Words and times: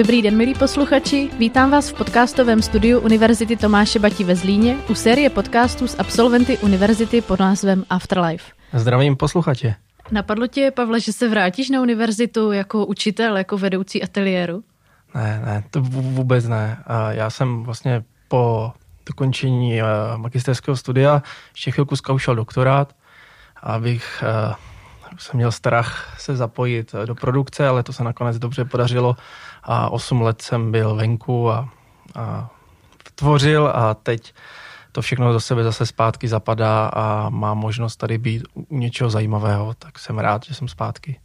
Dobrý 0.00 0.22
den, 0.22 0.36
milí 0.36 0.54
posluchači. 0.54 1.30
Vítám 1.38 1.70
vás 1.70 1.90
v 1.90 1.94
podcastovém 1.94 2.62
studiu 2.62 3.00
Univerzity 3.00 3.56
Tomáše 3.56 3.98
Batí 3.98 4.24
ve 4.24 4.36
Zlíně 4.36 4.76
u 4.90 4.94
série 4.94 5.30
podcastů 5.30 5.86
s 5.86 5.98
absolventy 5.98 6.58
univerzity 6.58 7.20
pod 7.20 7.40
názvem 7.40 7.84
Afterlife. 7.90 8.52
Zdravím 8.72 9.16
posluchače. 9.16 9.74
Napadlo 10.10 10.46
tě, 10.46 10.70
Pavle, 10.70 11.00
že 11.00 11.12
se 11.12 11.28
vrátíš 11.28 11.70
na 11.70 11.80
univerzitu 11.80 12.52
jako 12.52 12.86
učitel, 12.86 13.36
jako 13.36 13.58
vedoucí 13.58 14.02
ateliéru? 14.02 14.62
Ne, 15.14 15.42
ne, 15.44 15.64
to 15.70 15.80
vůbec 15.82 16.48
ne. 16.48 16.84
Já 17.10 17.30
jsem 17.30 17.62
vlastně 17.62 18.04
po 18.28 18.72
dokončení 19.06 19.80
eh, 19.80 19.84
magisterského 20.16 20.76
studia 20.76 21.22
ještě 21.52 21.70
chvilku 21.70 21.96
zkoušel 21.96 22.34
doktorát, 22.34 22.96
abych 23.62 24.24
eh, 24.26 24.54
jsem 25.18 25.36
měl 25.36 25.52
strach 25.52 26.14
se 26.18 26.36
zapojit 26.36 26.94
do 27.06 27.14
produkce, 27.14 27.68
ale 27.68 27.82
to 27.82 27.92
se 27.92 28.04
nakonec 28.04 28.38
dobře 28.38 28.64
podařilo 28.64 29.16
a 29.62 29.90
8 29.90 30.22
let 30.22 30.42
jsem 30.42 30.72
byl 30.72 30.94
venku 30.94 31.50
a, 31.50 31.68
a 32.14 32.50
tvořil 33.14 33.72
a 33.74 33.94
teď 33.94 34.34
to 34.92 35.02
všechno 35.02 35.32
do 35.32 35.40
sebe 35.40 35.64
zase 35.64 35.86
zpátky 35.86 36.28
zapadá 36.28 36.86
a 36.86 37.28
mám 37.30 37.58
možnost 37.58 37.96
tady 37.96 38.18
být 38.18 38.42
u 38.68 38.78
něčeho 38.78 39.10
zajímavého, 39.10 39.74
tak 39.78 39.98
jsem 39.98 40.18
rád, 40.18 40.44
že 40.44 40.54
jsem 40.54 40.68
zpátky. 40.68 41.20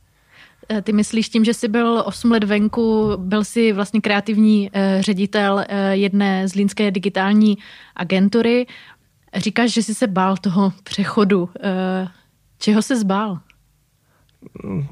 Eh, 0.69 0.81
ty 0.81 0.93
myslíš 0.93 1.29
tím, 1.29 1.45
že 1.45 1.53
jsi 1.53 1.67
byl 1.67 2.03
8 2.05 2.31
let 2.31 2.43
venku, 2.43 3.11
byl 3.17 3.43
jsi 3.43 3.73
vlastně 3.73 4.01
kreativní 4.01 4.69
eh, 4.73 4.97
ředitel 4.99 5.63
eh, 5.67 5.95
jedné 5.95 6.47
z 6.47 6.55
línské 6.55 6.91
digitální 6.91 7.57
agentury. 7.95 8.65
Říkáš, 9.35 9.71
že 9.71 9.83
jsi 9.83 9.95
se 9.95 10.07
bál 10.07 10.37
toho 10.37 10.73
přechodu. 10.83 11.49
Čeho 12.57 12.81
se 12.81 12.97
zbál? 12.97 13.39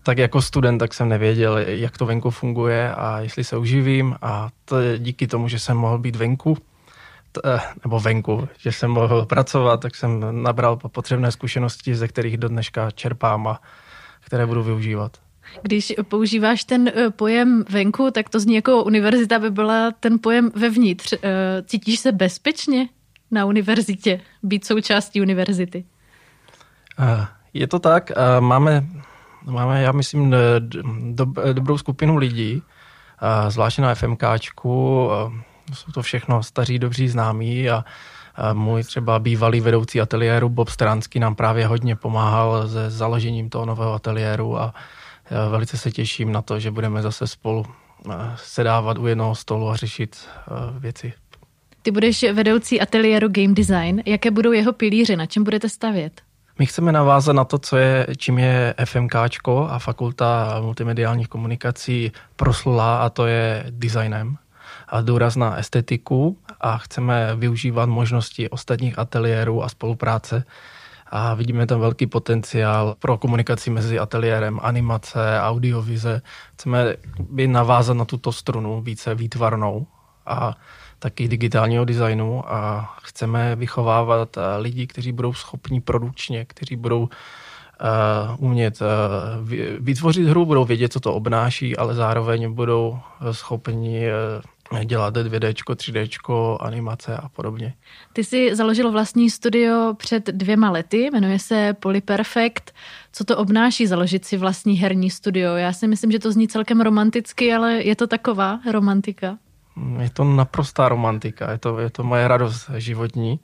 Tak 0.04 0.18
jako 0.18 0.42
student, 0.42 0.80
tak 0.80 0.94
jsem 0.94 1.09
nevěděl, 1.09 1.58
jak 1.58 1.98
to 1.98 2.06
venku 2.06 2.30
funguje 2.30 2.94
a 2.94 3.20
jestli 3.20 3.44
se 3.44 3.58
uživím 3.58 4.16
a 4.22 4.50
to 4.66 4.80
je 4.80 5.00
díky 5.00 5.28
tomu, 5.28 5.48
že 5.48 5.59
jsem 5.59 5.78
mohl 5.78 5.98
být 5.98 6.16
venku, 6.16 6.58
t, 7.32 7.59
nebo 7.84 8.00
venku, 8.00 8.48
že 8.58 8.72
jsem 8.72 8.92
mohl 8.92 9.26
pracovat, 9.26 9.81
tak 9.81 9.96
jsem 9.96 10.44
nabral 10.44 10.76
potřebné 10.76 11.31
zkušenosti, 11.31 11.96
ze 11.96 12.08
kterých 12.08 12.38
do 12.38 12.48
dneška 12.48 12.92
čerpám 12.92 13.48
a 13.48 13.62
které 14.26 14.46
budu 14.46 14.64
využívat. 14.64 15.18
Když 15.62 15.94
používáš 16.08 16.64
ten 16.64 16.88
eh, 16.88 17.09
pojem 17.09 17.64
venku, 17.70 18.12
tak 18.12 18.30
to 18.30 18.40
zní 18.40 18.56
jako 18.56 18.84
univerzita 18.84 19.40
by 19.40 19.52
byla 19.52 19.92
ten 19.92 20.20
pojem 20.20 20.52
vevnitř. 20.56 21.14
Eh, 21.14 21.20
cítíš 21.66 22.00
se 22.00 22.12
bezpečně 22.12 22.90
na 23.31 23.46
univerzitě, 23.46 24.22
být 24.44 24.66
součástí 24.66 25.22
univerzity? 25.22 25.86
Eh, 27.00 27.28
je 27.54 27.68
to 27.68 27.80
tak. 27.80 28.12
Máme 28.40 28.84
Máme, 29.45 29.81
já 29.81 29.91
myslím, 29.91 30.36
do, 30.99 31.25
dobrou 31.53 31.77
skupinu 31.77 32.17
lidí, 32.17 32.61
zvláště 33.47 33.81
na 33.81 33.95
FMKčku. 33.95 35.09
Jsou 35.73 35.91
to 35.91 36.02
všechno 36.02 36.44
staří, 36.44 36.80
dobří 36.80 37.08
známí 37.08 37.69
a 37.69 37.85
můj 38.53 38.83
třeba 38.83 39.19
bývalý 39.19 39.61
vedoucí 39.61 40.02
ateliéru 40.02 40.50
Bob 40.50 40.69
Stransky 40.69 41.19
nám 41.19 41.35
právě 41.35 41.67
hodně 41.67 41.95
pomáhal 41.95 42.67
se 42.67 42.89
založením 42.89 43.50
toho 43.50 43.66
nového 43.66 43.94
ateliéru 43.94 44.58
a 44.58 44.73
velice 45.50 45.78
se 45.78 45.91
těším 45.91 46.31
na 46.31 46.41
to, 46.41 46.59
že 46.59 46.72
budeme 46.72 47.02
zase 47.02 47.28
spolu 47.28 47.66
sedávat 48.35 48.97
u 48.97 49.07
jednoho 49.07 49.35
stolu 49.35 49.69
a 49.69 49.75
řešit 49.75 50.28
věci. 50.80 51.13
Ty 51.81 51.91
budeš 51.91 52.23
vedoucí 52.33 52.81
ateliéru 52.81 53.28
Game 53.31 53.53
Design. 53.53 54.02
Jaké 54.05 54.31
budou 54.31 54.52
jeho 54.52 54.73
pilíře? 54.73 55.17
Na 55.17 55.25
čem 55.25 55.44
budete 55.44 55.69
stavět? 55.69 56.22
My 56.59 56.66
chceme 56.66 56.92
navázat 56.92 57.36
na 57.36 57.44
to, 57.44 57.58
co 57.59 57.78
je, 57.78 58.08
čím 58.18 58.40
je 58.40 58.74
FMK 58.86 59.16
a 59.68 59.80
fakulta 59.80 60.59
multimediálních 60.62 61.28
komunikací 61.28 62.12
proslulá 62.36 62.97
a 62.97 63.09
to 63.09 63.25
je 63.25 63.66
designem 63.69 64.38
a 64.88 65.02
důraz 65.02 65.36
na 65.36 65.56
estetiku 65.58 66.38
a 66.62 66.78
chceme 66.78 67.36
využívat 67.36 67.90
možnosti 67.90 68.50
ostatních 68.50 69.00
ateliérů 69.00 69.63
a 69.63 69.69
spolupráce 69.69 70.44
a 71.08 71.34
vidíme 71.34 71.68
tam 71.68 71.80
velký 71.80 72.08
potenciál 72.08 72.96
pro 73.00 73.18
komunikaci 73.18 73.69
mezi 73.69 74.00
ateliérem, 74.00 74.59
animace, 74.62 75.19
audiovize. 75.42 76.22
Chceme 76.53 76.96
být 77.19 77.47
navázat 77.47 77.97
na 77.97 78.06
tuto 78.06 78.31
strunu 78.31 78.81
více 78.81 79.16
výtvarnou 79.16 79.88
a 80.25 80.57
taky 81.00 81.28
digitálního 81.28 81.85
designu 81.85 82.53
a 82.53 82.94
chceme 83.03 83.56
vychovávat 83.56 84.38
eh, 84.38 84.41
lidi, 84.57 84.88
kteří 84.88 85.11
budou 85.11 85.34
schopní 85.34 85.81
produkčně, 85.81 86.45
kteří 86.45 86.75
budou 86.75 87.01
uh, 87.01 87.09
umět 88.38 88.81
uh, 88.81 88.88
vytvořit 89.79 90.28
hru, 90.28 90.45
budou 90.45 90.66
vědět, 90.66 90.94
co 90.94 91.00
to 91.00 91.13
obnáší, 91.13 91.78
ale 91.78 91.95
zároveň 91.95 92.53
budou 92.53 93.00
schopni 93.31 94.07
uh, 94.07 94.41
dělat 94.83 95.17
2D, 95.17 95.53
3D, 95.53 96.57
animace 96.59 97.17
a 97.17 97.29
podobně. 97.29 97.73
Ty 98.13 98.23
jsi 98.23 98.56
založil 98.56 98.91
vlastní 98.91 99.29
studio 99.29 99.94
před 99.97 100.28
dvěma 100.28 100.72
lety, 100.72 101.09
jmenuje 101.12 101.39
se 101.39 101.73
Polyperfect. 101.73 102.72
Co 103.13 103.23
to 103.23 103.38
obnáší 103.38 103.88
založit 103.88 104.25
si 104.25 104.38
vlastní 104.38 104.75
herní 104.75 105.09
studio? 105.09 105.56
Já 105.56 105.73
si 105.73 105.88
myslím, 105.88 106.12
že 106.12 106.19
to 106.19 106.31
zní 106.31 106.47
celkem 106.47 106.81
romanticky, 106.81 107.53
ale 107.53 107.73
je 107.73 107.95
to 107.95 108.07
taková 108.07 108.59
romantika? 108.72 109.38
Je 110.00 110.09
to 110.09 110.23
naprostá 110.23 110.89
romantika, 110.89 111.51
je 111.51 111.57
to, 111.57 111.79
je 111.79 111.89
to 111.89 112.03
moje 112.03 112.28
radost 112.28 112.69
životní. 112.78 113.39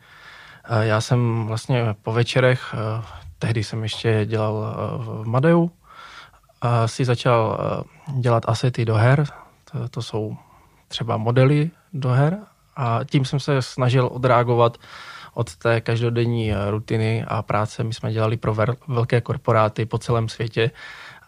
Já 0.82 1.02
jsem 1.02 1.46
vlastně 1.48 1.96
po 2.02 2.14
večerech, 2.14 2.74
eh, 2.74 3.06
tehdy 3.40 3.64
jsem 3.64 3.84
ještě 3.84 4.26
dělal 4.26 4.76
eh, 4.76 4.98
v 4.98 5.28
Madeu, 5.28 5.72
si 6.86 7.06
začal 7.06 7.60
dělat 8.20 8.44
asety 8.48 8.86
do 8.86 8.96
her, 8.96 9.26
to, 9.72 9.90
to 9.90 10.02
jsou 10.02 10.38
třeba 10.88 11.18
modely 11.18 11.72
do 11.94 12.10
her 12.10 12.38
a 12.76 13.00
tím 13.06 13.26
jsem 13.26 13.40
se 13.40 13.62
snažil 13.62 14.10
odreagovat 14.12 14.78
od 15.34 15.56
té 15.56 15.82
každodenní 15.82 16.54
rutiny 16.70 17.26
a 17.28 17.42
práce. 17.42 17.84
My 17.84 17.94
jsme 17.94 18.12
dělali 18.12 18.38
pro 18.38 18.56
velké 18.88 19.22
korporáty 19.22 19.86
po 19.86 19.98
celém 19.98 20.30
světě 20.30 20.72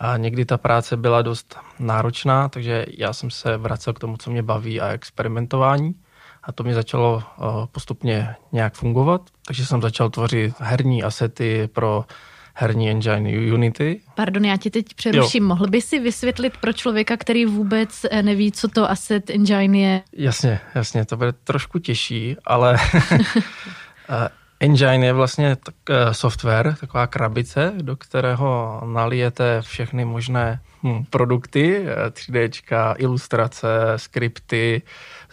a 0.01 0.17
někdy 0.17 0.45
ta 0.45 0.57
práce 0.57 0.97
byla 0.97 1.21
dost 1.21 1.57
náročná, 1.79 2.49
takže 2.49 2.85
já 2.97 3.13
jsem 3.13 3.29
se 3.29 3.57
vracel 3.57 3.93
k 3.93 3.99
tomu, 3.99 4.17
co 4.17 4.31
mě 4.31 4.43
baví 4.43 4.81
a 4.81 4.87
experimentování. 4.87 5.95
A 6.43 6.51
to 6.51 6.63
mi 6.63 6.73
začalo 6.73 7.23
eh, 7.23 7.43
postupně 7.71 8.35
nějak 8.51 8.73
fungovat, 8.73 9.21
takže 9.47 9.65
jsem 9.65 9.81
začal 9.81 10.09
tvořit 10.09 10.53
herní 10.59 11.03
asety 11.03 11.69
pro 11.73 12.05
herní 12.53 12.89
engine 12.89 13.53
Unity. 13.53 14.01
Pardon, 14.15 14.45
já 14.45 14.57
ti 14.57 14.69
teď 14.69 14.85
přeruším. 14.95 15.43
Jo. 15.43 15.47
Mohl 15.47 15.67
by 15.67 15.81
si 15.81 15.99
vysvětlit 15.99 16.57
pro 16.57 16.73
člověka, 16.73 17.17
který 17.17 17.45
vůbec 17.45 18.05
eh, 18.11 18.23
neví, 18.23 18.51
co 18.51 18.67
to 18.67 18.89
asset 18.89 19.29
engine 19.29 19.77
je? 19.77 20.01
Jasně, 20.13 20.59
jasně, 20.75 21.05
to 21.05 21.17
bude 21.17 21.31
trošku 21.31 21.79
těžší, 21.79 22.35
ale 22.45 22.77
eh, 24.09 24.29
Engine 24.61 25.05
je 25.05 25.13
vlastně 25.13 25.55
tak, 25.55 25.75
eh, 25.89 26.13
software, 26.13 26.75
taková 26.79 27.07
krabice, 27.07 27.73
do 27.81 27.95
kterého 27.95 28.81
nalijete 28.85 29.61
všechny 29.61 30.05
možné 30.05 30.59
hm, 30.83 31.03
produkty, 31.09 31.85
3D, 32.11 32.61
eh, 32.71 32.93
ilustrace, 32.97 33.67
skripty, 33.95 34.81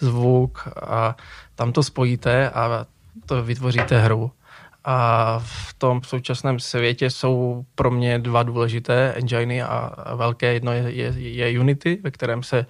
zvuk 0.00 0.68
a 0.82 1.16
tam 1.54 1.72
to 1.72 1.82
spojíte 1.82 2.50
a 2.50 2.86
to 3.26 3.42
vytvoříte 3.42 3.98
hru. 3.98 4.30
A 4.84 5.38
v 5.44 5.74
tom 5.74 6.02
současném 6.02 6.60
světě 6.60 7.10
jsou 7.10 7.64
pro 7.74 7.90
mě 7.90 8.18
dva 8.18 8.42
důležité 8.42 9.12
enginy 9.12 9.62
a 9.62 9.92
velké. 10.14 10.52
Jedno 10.52 10.72
je, 10.72 10.82
je, 10.82 11.14
je 11.16 11.60
Unity, 11.60 11.98
ve 12.02 12.10
kterém 12.10 12.42
se 12.42 12.66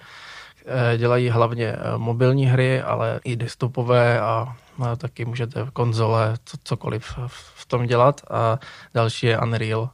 eh, 0.65 0.97
dělají 0.97 1.29
hlavně 1.29 1.75
mobilní 1.97 2.45
hry, 2.45 2.81
ale 2.81 3.19
i 3.23 3.35
desktopové 3.35 4.19
a 4.19 4.55
taky 4.97 5.25
můžete 5.25 5.67
konzole, 5.73 6.37
co, 6.45 6.57
cokoliv 6.63 7.19
v 7.27 7.65
tom 7.65 7.85
dělat. 7.85 8.21
A 8.29 8.59
další 8.93 9.25
je 9.25 9.39
Unreal, 9.39 9.89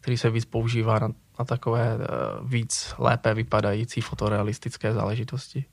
který 0.00 0.16
se 0.16 0.30
víc 0.30 0.44
používá 0.44 0.98
na, 0.98 1.08
na 1.38 1.44
takové 1.44 1.96
uh, 1.96 2.48
víc 2.48 2.94
lépe 2.98 3.34
vypadající 3.34 4.00
fotorealistické 4.00 4.92
záležitosti. 4.92 5.64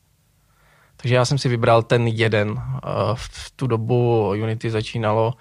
Takže 0.97 1.15
já 1.15 1.25
jsem 1.25 1.37
si 1.37 1.49
vybral 1.49 1.83
ten 1.83 2.07
jeden. 2.07 2.49
Uh, 2.49 2.59
v 3.13 3.51
tu 3.55 3.67
dobu 3.67 4.29
Unity 4.29 4.71
začínalo 4.71 5.33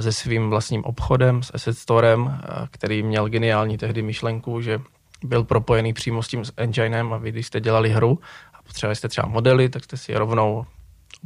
se 0.00 0.12
svým 0.12 0.50
vlastním 0.50 0.84
obchodem, 0.84 1.42
s 1.42 1.50
Asset 1.54 1.78
Storem, 1.78 2.22
uh, 2.22 2.32
který 2.70 3.02
měl 3.02 3.28
geniální 3.28 3.78
tehdy 3.78 4.02
myšlenku, 4.02 4.60
že 4.60 4.80
byl 5.24 5.44
propojený 5.44 5.92
přímo 5.92 6.22
s 6.22 6.28
tím 6.28 6.42
enginem 6.56 7.12
a 7.12 7.16
vy, 7.16 7.32
když 7.32 7.46
jste 7.46 7.60
dělali 7.60 7.90
hru 7.90 8.18
a 8.54 8.62
potřebovali 8.62 8.96
jste 8.96 9.08
třeba 9.08 9.28
modely, 9.28 9.68
tak 9.68 9.84
jste 9.84 9.96
si 9.96 10.14
rovnou 10.14 10.66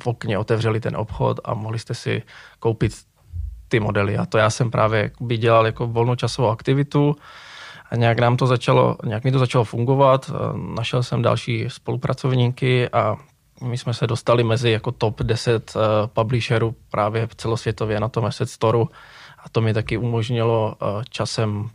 v 0.02 0.06
okně 0.06 0.38
otevřeli 0.38 0.80
ten 0.80 0.96
obchod 0.96 1.40
a 1.44 1.54
mohli 1.54 1.78
jste 1.78 1.94
si 1.94 2.22
koupit 2.58 2.92
ty 3.68 3.80
modely. 3.80 4.18
A 4.18 4.26
to 4.26 4.38
já 4.38 4.50
jsem 4.50 4.70
právě 4.70 5.10
by 5.20 5.38
dělal 5.38 5.66
jako 5.66 5.86
volnou 5.86 6.14
časovou 6.14 6.48
aktivitu 6.48 7.16
a 7.90 7.96
nějak 7.96 8.18
nám 8.18 8.36
to 8.36 8.46
začalo, 8.46 8.96
nějak 9.04 9.24
mi 9.24 9.32
to 9.32 9.38
začalo 9.38 9.64
fungovat. 9.64 10.30
Našel 10.74 11.02
jsem 11.02 11.22
další 11.22 11.64
spolupracovníky 11.68 12.88
a 12.88 13.16
my 13.62 13.78
jsme 13.78 13.94
se 13.94 14.06
dostali 14.06 14.44
mezi 14.44 14.70
jako 14.70 14.92
top 14.92 15.22
10 15.22 15.72
eh, 15.76 15.80
publisherů 16.06 16.74
právě 16.90 17.28
celosvětově 17.36 18.00
na 18.00 18.08
tom 18.08 18.24
Asset 18.24 18.50
Store 18.50 18.78
a 19.44 19.48
to 19.52 19.60
mi 19.60 19.74
taky 19.74 19.96
umožnilo 19.96 20.74
eh, 20.74 21.04
časem 21.10 21.70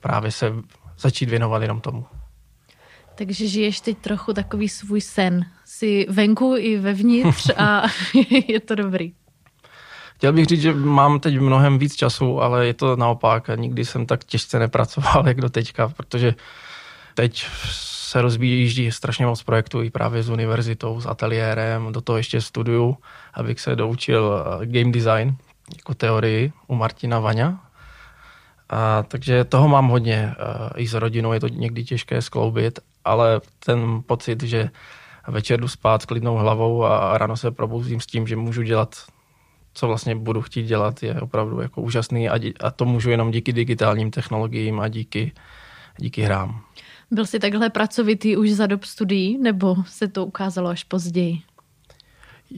právě 0.00 0.30
se 0.30 0.54
začít 0.98 1.30
věnovat 1.30 1.62
jenom 1.62 1.80
tomu. 1.80 2.06
Takže 3.18 3.48
žiješ 3.48 3.80
teď 3.80 3.98
trochu 3.98 4.32
takový 4.32 4.68
svůj 4.68 5.00
sen. 5.00 5.46
Jsi 5.64 6.06
venku 6.10 6.54
i 6.58 6.78
vevnitř 6.78 7.50
a 7.56 7.82
je 8.48 8.60
to 8.60 8.74
dobrý. 8.74 9.12
Chtěl 10.16 10.32
bych 10.32 10.46
říct, 10.46 10.62
že 10.62 10.74
mám 10.74 11.20
teď 11.20 11.38
mnohem 11.38 11.78
víc 11.78 11.96
času, 11.96 12.42
ale 12.42 12.66
je 12.66 12.74
to 12.74 12.96
naopak. 12.96 13.50
Nikdy 13.56 13.84
jsem 13.84 14.06
tak 14.06 14.24
těžce 14.24 14.58
nepracoval, 14.58 15.24
jak 15.28 15.40
do 15.40 15.48
teďka, 15.48 15.88
protože 15.88 16.34
teď 17.14 17.46
se 17.70 18.22
rozbíjí 18.22 18.92
strašně 18.92 19.26
moc 19.26 19.42
projektů 19.42 19.82
i 19.82 19.90
právě 19.90 20.22
s 20.22 20.30
univerzitou, 20.30 21.00
s 21.00 21.06
ateliérem, 21.06 21.92
do 21.92 22.00
toho 22.00 22.16
ještě 22.16 22.40
studiu, 22.40 22.96
abych 23.34 23.60
se 23.60 23.76
doučil 23.76 24.44
eh, 24.62 24.66
game 24.66 24.92
design 24.92 25.36
jako 25.76 25.94
teorii 25.94 26.52
u 26.66 26.74
Martina 26.74 27.18
Vaňa. 27.18 27.60
A, 28.70 29.02
takže 29.02 29.44
toho 29.44 29.68
mám 29.68 29.88
hodně. 29.88 30.34
Eh, 30.38 30.80
I 30.80 30.88
s 30.88 30.94
rodinou 30.94 31.32
je 31.32 31.40
to 31.40 31.48
někdy 31.48 31.84
těžké 31.84 32.22
skloubit, 32.22 32.78
ale 33.04 33.40
ten 33.64 34.02
pocit, 34.06 34.42
že 34.42 34.70
večer 35.28 35.60
jdu 35.60 35.68
spát 35.68 36.02
s 36.02 36.06
klidnou 36.06 36.36
hlavou 36.36 36.84
a 36.84 37.18
ráno 37.18 37.36
se 37.36 37.50
probouzím 37.50 38.00
s 38.00 38.06
tím, 38.06 38.26
že 38.26 38.36
můžu 38.36 38.62
dělat 38.62 38.94
co 39.78 39.86
vlastně 39.86 40.14
budu 40.14 40.42
chtít 40.42 40.62
dělat, 40.62 41.02
je 41.02 41.20
opravdu 41.20 41.60
jako 41.60 41.82
úžasný 41.82 42.28
a, 42.28 42.38
dí, 42.38 42.58
a 42.58 42.70
to 42.70 42.84
můžu 42.84 43.10
jenom 43.10 43.30
díky 43.30 43.52
digitálním 43.52 44.10
technologiím 44.10 44.80
a 44.80 44.88
díky, 44.88 45.32
díky 45.98 46.22
hrám. 46.22 46.60
Byl 47.10 47.26
jsi 47.26 47.38
takhle 47.38 47.70
pracovitý 47.70 48.36
už 48.36 48.50
za 48.50 48.66
dob 48.66 48.84
studií, 48.84 49.38
nebo 49.38 49.76
se 49.86 50.08
to 50.08 50.26
ukázalo 50.26 50.68
až 50.68 50.84
později? 50.84 51.38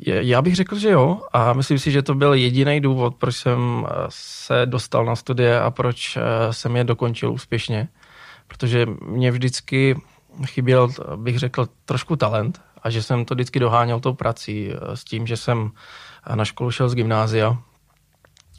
Já 0.06 0.42
bych 0.42 0.56
řekl, 0.56 0.78
že 0.78 0.90
jo 0.90 1.20
a 1.32 1.52
myslím 1.52 1.78
si, 1.78 1.90
že 1.90 2.02
to 2.02 2.14
byl 2.14 2.34
jediný 2.34 2.80
důvod, 2.80 3.14
proč 3.14 3.36
jsem 3.36 3.86
eh, 3.86 3.94
se 4.08 4.62
dostal 4.66 5.04
na 5.04 5.16
studie 5.16 5.60
a 5.60 5.70
proč 5.70 6.16
eh, 6.16 6.52
jsem 6.52 6.76
je 6.76 6.84
dokončil 6.84 7.32
úspěšně. 7.32 7.88
Protože 8.48 8.86
mě 9.06 9.30
vždycky 9.30 9.96
chyběl, 10.46 10.88
bych 11.16 11.38
řekl, 11.38 11.68
trošku 11.84 12.16
talent 12.16 12.60
a 12.82 12.90
že 12.90 13.02
jsem 13.02 13.24
to 13.24 13.34
vždycky 13.34 13.60
doháněl 13.60 14.00
tou 14.00 14.14
prací 14.14 14.70
eh, 14.72 14.96
s 14.96 15.04
tím, 15.04 15.26
že 15.26 15.36
jsem 15.36 15.70
na 16.34 16.44
školu 16.44 16.70
šel 16.70 16.88
z 16.88 16.94
gymnázia 16.94 17.58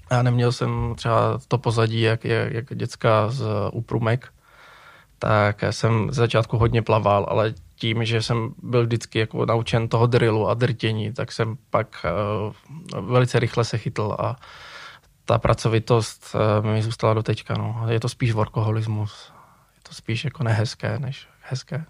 a 0.09 0.21
neměl 0.21 0.51
jsem 0.51 0.93
třeba 0.95 1.39
to 1.47 1.57
pozadí, 1.57 2.01
jak, 2.01 2.25
jak, 2.25 2.53
jak 2.53 2.75
děcka 2.75 3.29
z 3.29 3.45
Uprumek, 3.71 4.33
tak 5.19 5.63
jsem 5.71 6.11
z 6.11 6.15
začátku 6.15 6.57
hodně 6.57 6.81
plaval, 6.81 7.25
ale 7.29 7.53
tím, 7.75 8.05
že 8.05 8.21
jsem 8.21 8.53
byl 8.63 8.83
vždycky 8.83 9.19
jako 9.19 9.45
naučen 9.45 9.87
toho 9.87 10.07
drillu 10.07 10.49
a 10.49 10.53
drtění, 10.53 11.13
tak 11.13 11.31
jsem 11.31 11.57
pak 11.69 12.05
uh, 12.97 13.09
velice 13.09 13.39
rychle 13.39 13.65
se 13.65 13.77
chytl 13.77 14.15
a 14.19 14.35
ta 15.25 15.37
pracovitost 15.37 16.35
mi 16.61 16.81
zůstala 16.81 17.13
do 17.13 17.23
teďka. 17.23 17.53
No. 17.57 17.85
Je 17.89 17.99
to 17.99 18.09
spíš 18.09 18.31
workoholismus. 18.31 19.31
Je 19.75 19.81
to 19.89 19.93
spíš 19.93 20.25
jako 20.25 20.43
nehezké, 20.43 20.99
než 20.99 21.27
hezké. 21.51 21.85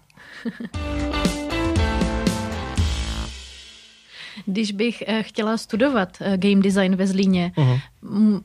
Když 4.46 4.72
bych 4.72 5.02
uh, 5.08 5.14
chtěla 5.20 5.56
studovat 5.56 6.08
uh, 6.20 6.26
game 6.36 6.62
design 6.62 6.96
ve 6.96 7.06
Zlíně, 7.06 7.52
uh-huh. 7.56 7.80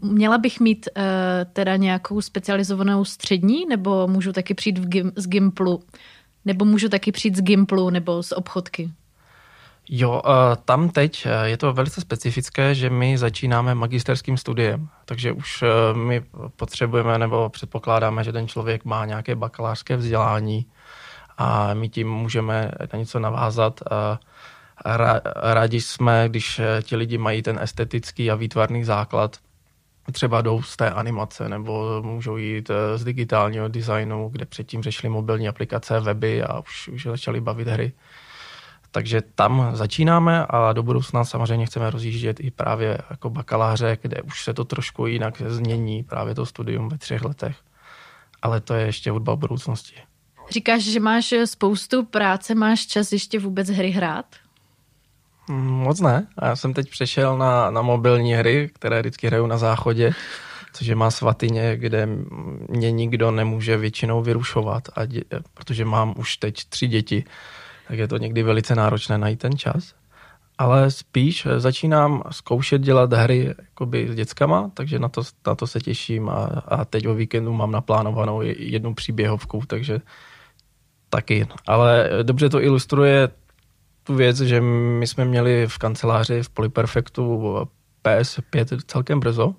měla 0.02 0.38
bych 0.38 0.60
mít 0.60 0.90
uh, 0.98 1.04
teda 1.54 1.76
nějakou 1.76 2.22
specializovanou 2.22 3.06
střední, 3.06 3.66
nebo 3.66 4.08
můžu 4.08 4.34
taky 4.34 4.54
přijít 4.54 4.78
v 4.78 4.88
gim, 4.88 5.12
z 5.16 5.28
Gimplu? 5.28 5.84
Nebo 6.46 6.66
můžu 6.66 6.90
taky 6.90 7.12
přijít 7.12 7.36
z 7.38 7.42
Gimplu 7.42 7.90
nebo 7.90 8.24
z 8.24 8.32
obchodky? 8.32 8.92
Jo, 9.90 10.22
tam 10.66 10.90
teď 10.90 11.28
je 11.44 11.58
to 11.58 11.74
velice 11.74 12.02
specifické, 12.02 12.76
že 12.76 12.90
my 12.90 13.18
začínáme 13.18 13.76
magisterským 13.76 14.38
studiem, 14.38 14.88
takže 15.06 15.32
už 15.32 15.64
my 15.94 16.22
potřebujeme 16.56 17.18
nebo 17.18 17.50
předpokládáme, 17.50 18.24
že 18.24 18.32
ten 18.32 18.48
člověk 18.48 18.86
má 18.86 19.06
nějaké 19.06 19.36
bakalářské 19.36 19.98
vzdělání 19.98 20.66
a 21.38 21.74
my 21.74 21.90
tím 21.90 22.10
můžeme 22.10 22.72
na 22.94 23.00
něco 23.00 23.20
navázat. 23.20 23.80
Rádi 25.36 25.82
jsme, 25.82 26.30
když 26.30 26.62
ti 26.82 26.96
lidi 26.96 27.18
mají 27.18 27.42
ten 27.42 27.60
estetický 27.62 28.32
a 28.32 28.36
výtvarný 28.36 28.84
základ, 28.84 29.38
třeba 30.12 30.42
jdou 30.42 30.62
z 30.62 30.78
té 30.78 30.92
animace 30.92 31.50
nebo 31.50 32.02
můžou 32.04 32.38
jít 32.38 32.70
eh, 32.70 32.98
z 32.98 33.04
digitálního 33.04 33.68
designu, 33.68 34.30
kde 34.30 34.46
předtím 34.46 34.84
řešili 34.84 35.10
mobilní 35.10 35.48
aplikace, 35.48 36.00
weby 36.00 36.44
a 36.44 36.60
už, 36.60 36.88
už 36.88 37.04
začali 37.04 37.42
bavit 37.42 37.68
hry. 37.68 37.92
Takže 38.92 39.22
tam 39.36 39.70
začínáme 39.74 40.46
a 40.46 40.74
do 40.74 40.84
budoucna 40.84 41.26
samozřejmě 41.26 41.66
chceme 41.66 41.90
rozjíždět 41.90 42.40
i 42.40 42.52
právě 42.52 42.98
jako 43.10 43.30
bakaláře, 43.30 43.98
kde 44.02 44.22
už 44.22 44.44
se 44.44 44.54
to 44.54 44.66
trošku 44.66 45.08
jinak 45.08 45.42
změní, 45.46 46.04
právě 46.04 46.36
to 46.36 46.46
studium 46.46 46.90
ve 46.90 46.98
třech 46.98 47.24
letech. 47.24 47.58
Ale 48.42 48.62
to 48.62 48.74
je 48.74 48.86
ještě 48.86 49.12
hudba 49.12 49.36
budoucnosti. 49.36 49.96
Říkáš, 50.50 50.84
že 50.84 51.00
máš 51.00 51.34
spoustu 51.46 52.06
práce, 52.06 52.56
máš 52.56 52.88
čas 52.88 53.12
ještě 53.12 53.40
vůbec 53.40 53.70
hry 53.70 53.92
hrát? 53.92 54.26
Moc 55.50 56.00
ne. 56.02 56.28
Já 56.42 56.56
jsem 56.56 56.74
teď 56.74 56.90
přešel 56.90 57.38
na, 57.38 57.72
na 57.72 57.82
mobilní 57.82 58.34
hry, 58.34 58.70
které 58.74 59.00
vždycky 59.00 59.28
hraju 59.28 59.48
na 59.48 59.58
záchodě, 59.58 60.12
což 60.74 60.88
je 60.88 60.96
má 60.96 61.12
svatyně, 61.12 61.78
kde 61.78 62.08
mě 62.70 62.92
nikdo 62.92 63.32
nemůže 63.32 63.78
většinou 63.78 64.22
vyrušovat, 64.22 64.84
a 64.96 65.06
dě, 65.06 65.22
protože 65.54 65.86
mám 65.86 66.14
už 66.18 66.38
teď 66.38 66.66
tři 66.70 66.88
děti, 66.88 67.24
tak 67.88 67.98
je 67.98 68.08
to 68.08 68.18
někdy 68.18 68.44
velice 68.44 68.76
náročné 68.76 69.18
najít 69.18 69.40
ten 69.40 69.58
čas. 69.58 69.94
Ale 70.58 70.92
spíš 70.92 71.48
začínám 71.58 72.24
zkoušet 72.32 72.82
dělat 72.82 73.14
hry 73.14 73.54
jakoby 73.58 74.08
s 74.12 74.16
dětskama, 74.16 74.72
takže 74.74 75.00
na 75.00 75.10
to, 75.10 75.22
na 75.48 75.56
to 75.56 75.68
se 75.68 75.80
těším 75.80 76.30
a, 76.30 76.46
a 76.68 76.86
teď 76.86 77.08
o 77.08 77.14
víkendu 77.14 77.54
mám 77.54 77.72
naplánovanou 77.72 78.42
jednu 78.42 78.94
příběhovku, 78.94 79.64
takže 79.68 80.02
taky. 81.18 81.48
Ale 81.68 82.10
dobře 82.24 82.50
to 82.50 82.62
ilustruje 82.62 83.30
tu 84.04 84.16
věc, 84.16 84.38
že 84.38 84.62
my 84.62 85.08
jsme 85.08 85.26
měli 85.26 85.68
v 85.68 85.78
kanceláři 85.78 86.44
v 86.44 86.50
Polyperfectu 86.50 87.24
PS5 88.06 88.80
celkem 88.88 89.20
brzo 89.20 89.56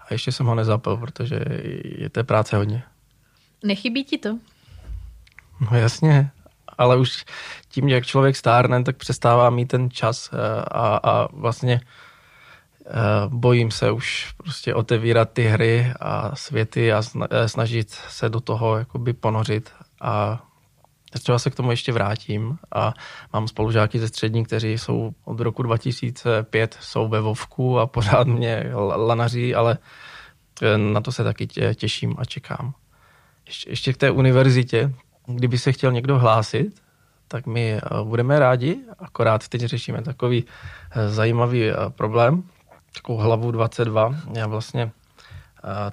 a 0.00 0.06
ještě 0.10 0.32
jsem 0.32 0.46
ho 0.46 0.54
nezapil, 0.54 0.96
protože 0.96 1.40
je 1.84 2.08
té 2.10 2.24
práce 2.24 2.56
hodně. 2.56 2.82
Nechybí 3.64 4.04
ti 4.04 4.18
to? 4.18 4.38
No 5.60 5.78
jasně, 5.78 6.30
ale 6.78 6.96
už 6.96 7.24
tím, 7.68 7.88
jak 7.88 8.06
člověk 8.06 8.36
stárne, 8.36 8.84
tak 8.84 8.96
přestává 8.96 9.50
mít 9.50 9.66
ten 9.66 9.90
čas 9.90 10.30
eh, 10.32 10.36
a, 10.70 11.00
a 11.02 11.28
vlastně 11.32 11.80
eh, 11.80 12.92
bojím 13.28 13.70
se 13.70 13.90
už 13.90 14.32
prostě 14.36 14.74
otevírat 14.74 15.32
ty 15.32 15.44
hry 15.44 15.92
a 16.00 16.36
světy 16.36 16.92
a 16.92 17.02
eh, 17.30 17.48
snažit 17.48 17.90
se 17.90 18.28
do 18.28 18.40
toho 18.40 18.76
jakoby 18.76 19.12
ponořit 19.12 19.72
a 20.00 20.44
Třeba 21.18 21.38
se 21.38 21.50
k 21.50 21.54
tomu 21.54 21.70
ještě 21.70 21.92
vrátím 21.92 22.58
a 22.74 22.94
mám 23.32 23.48
spolužáky 23.48 23.98
ze 23.98 24.08
střední, 24.08 24.44
kteří 24.44 24.78
jsou 24.78 25.12
od 25.24 25.40
roku 25.40 25.62
2005, 25.62 26.76
jsou 26.80 27.08
ve 27.08 27.20
Vovku 27.20 27.78
a 27.78 27.86
pořád 27.86 28.26
mě 28.26 28.70
lanaří, 28.96 29.54
ale 29.54 29.78
na 30.76 31.00
to 31.00 31.12
se 31.12 31.24
taky 31.24 31.46
těším 31.74 32.14
a 32.18 32.24
čekám. 32.24 32.74
Ještě, 33.66 33.92
k 33.92 33.96
té 33.96 34.10
univerzitě, 34.10 34.92
kdyby 35.26 35.58
se 35.58 35.72
chtěl 35.72 35.92
někdo 35.92 36.18
hlásit, 36.18 36.82
tak 37.28 37.46
my 37.46 37.72
eh, 37.72 37.80
budeme 38.04 38.38
rádi, 38.38 38.80
akorát 38.98 39.48
teď 39.48 39.60
řešíme 39.60 40.02
takový 40.02 40.44
eh, 40.90 41.08
zajímavý 41.08 41.70
problém, 41.88 42.42
takovou 42.94 43.18
hlavu 43.18 43.50
22. 43.50 44.14
Já 44.32 44.46
vlastně 44.46 44.92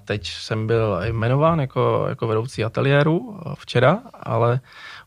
teď 0.05 0.27
jsem 0.27 0.67
byl 0.67 0.99
jmenován 1.03 1.59
jako, 1.59 2.05
jako 2.09 2.27
vedoucí 2.27 2.63
ateliéru 2.63 3.39
včera, 3.57 3.99
ale 4.13 4.59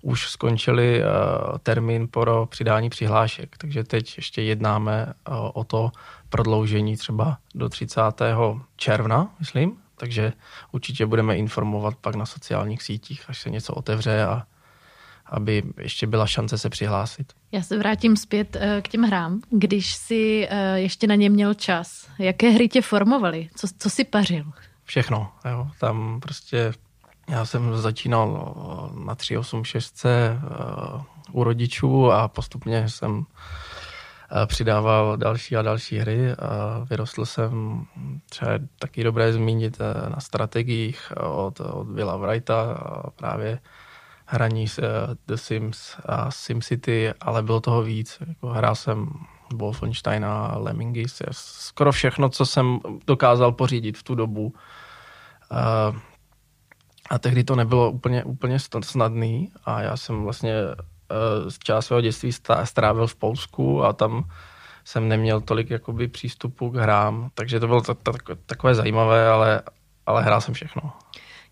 už 0.02 0.30
skončili 0.30 1.02
uh, 1.02 1.59
termín 1.59 2.09
pro 2.09 2.47
přidání 2.47 2.90
přihlášek, 2.90 3.57
takže 3.59 3.85
teď 3.85 4.16
ještě 4.16 4.42
jednáme 4.42 5.07
uh, 5.07 5.35
o 5.54 5.64
to 5.64 5.90
prodloužení 6.28 6.97
třeba 6.97 7.38
do 7.54 7.69
30. 7.69 8.00
června, 8.76 9.35
myslím, 9.38 9.76
takže 9.97 10.33
určitě 10.73 11.07
budeme 11.07 11.37
informovat 11.37 11.95
pak 12.00 12.14
na 12.14 12.26
sociálních 12.26 12.83
sítích, 12.83 13.25
až 13.28 13.40
se 13.40 13.50
něco 13.50 13.75
otevře 13.75 14.25
a 14.25 14.42
aby 15.26 15.62
ještě 15.78 16.07
byla 16.07 16.26
šance 16.26 16.59
se 16.59 16.71
přihlásit. 16.71 17.33
Já 17.52 17.62
se 17.62 17.78
vrátím 17.78 18.16
zpět 18.16 18.57
eh, 18.57 18.83
k 18.83 18.88
těm 18.88 19.02
hrám. 19.02 19.40
Když 19.50 19.95
si 19.95 20.49
ještě 20.75 21.07
na 21.07 21.14
ně 21.14 21.30
měl 21.30 21.54
čas, 21.54 22.09
jaké 22.19 22.50
hry 22.50 22.69
tě 22.69 22.83
formovaly? 22.83 23.49
Co, 23.57 23.66
co 23.78 23.90
si 23.90 24.04
pařil? 24.04 24.45
Všechno. 24.85 25.33
Jo. 25.50 25.69
Tam 25.80 26.21
prostě 26.21 26.73
já 27.31 27.45
jsem 27.45 27.77
začínal 27.77 28.55
na 29.05 29.15
386 29.15 30.05
eh, 30.05 30.41
u 31.33 31.45
rodičů 31.45 32.11
a 32.11 32.29
postupně 32.29 32.89
jsem 32.89 33.23
eh, 34.43 34.47
přidával 34.47 35.17
další 35.17 35.57
a 35.57 35.63
další 35.63 35.99
hry 35.99 36.33
a 36.33 36.87
vyrostl 36.91 37.27
jsem, 37.27 37.85
třeba 38.29 38.51
taky 38.79 39.05
dobré 39.05 39.33
zmínit 39.33 39.79
eh, 39.81 40.11
na 40.11 40.21
strategiích 40.21 41.13
od, 41.21 41.61
od 41.61 41.91
Willa 41.91 42.17
Wrighta 42.17 42.73
a 42.73 43.11
právě 43.11 43.59
hraní 44.27 44.69
s 44.69 44.81
The 45.27 45.35
Sims 45.35 45.97
a 46.07 46.31
SimCity, 46.31 47.13
ale 47.21 47.43
bylo 47.43 47.61
toho 47.61 47.83
víc. 47.83 48.19
Jako 48.29 48.49
hrál 48.49 48.75
jsem 48.75 49.09
Wolfensteina, 49.55 50.55
Lemmingis, 50.57 51.23
skoro 51.31 51.93
všechno, 51.93 52.29
co 52.29 52.47
jsem 52.47 52.79
dokázal 53.07 53.53
pořídit 53.53 53.99
v 53.99 54.03
tu 54.03 54.15
dobu 54.15 54.55
A 57.11 57.19
tehdy 57.19 57.45
to 57.45 57.57
nebylo 57.57 57.90
úplně, 57.90 58.25
úplně 58.25 58.59
snadný 58.81 59.52
a 59.64 59.83
já 59.83 59.97
jsem 59.97 60.23
vlastně 60.23 60.55
z 61.49 61.59
část 61.59 61.87
svého 61.87 62.00
dětství 62.00 62.33
strávil 62.64 63.07
v 63.07 63.14
Polsku 63.14 63.85
a 63.85 63.93
tam 63.93 64.25
jsem 64.85 65.09
neměl 65.09 65.40
tolik 65.40 65.71
jakoby 65.71 66.09
přístupu 66.09 66.71
k 66.71 66.76
hrám, 66.76 67.31
takže 67.35 67.61
to 67.61 67.67
bylo 67.67 67.83
takové 68.47 68.75
zajímavé, 68.75 69.29
ale, 69.29 69.62
ale 70.07 70.23
hrál 70.23 70.40
jsem 70.40 70.55
všechno. 70.55 70.93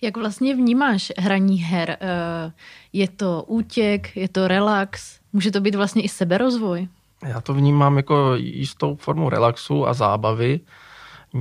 Jak 0.01 0.17
vlastně 0.17 0.55
vnímáš 0.55 1.13
hraní 1.19 1.59
her? 1.59 1.97
Eh, 2.01 2.53
je 2.93 3.09
to 3.09 3.45
útěk, 3.47 4.17
je 4.17 4.29
to 4.29 4.49
relax? 4.49 5.21
Může 5.33 5.51
to 5.51 5.61
být 5.61 5.75
vlastně 5.75 6.03
i 6.03 6.09
seberozvoj? 6.09 6.89
Já 7.27 7.41
to 7.41 7.55
vnímám 7.55 7.97
jako 7.97 8.35
jistou 8.35 8.97
formu 8.97 9.29
relaxu 9.29 9.87
a 9.87 9.95
zábavy. 9.95 10.61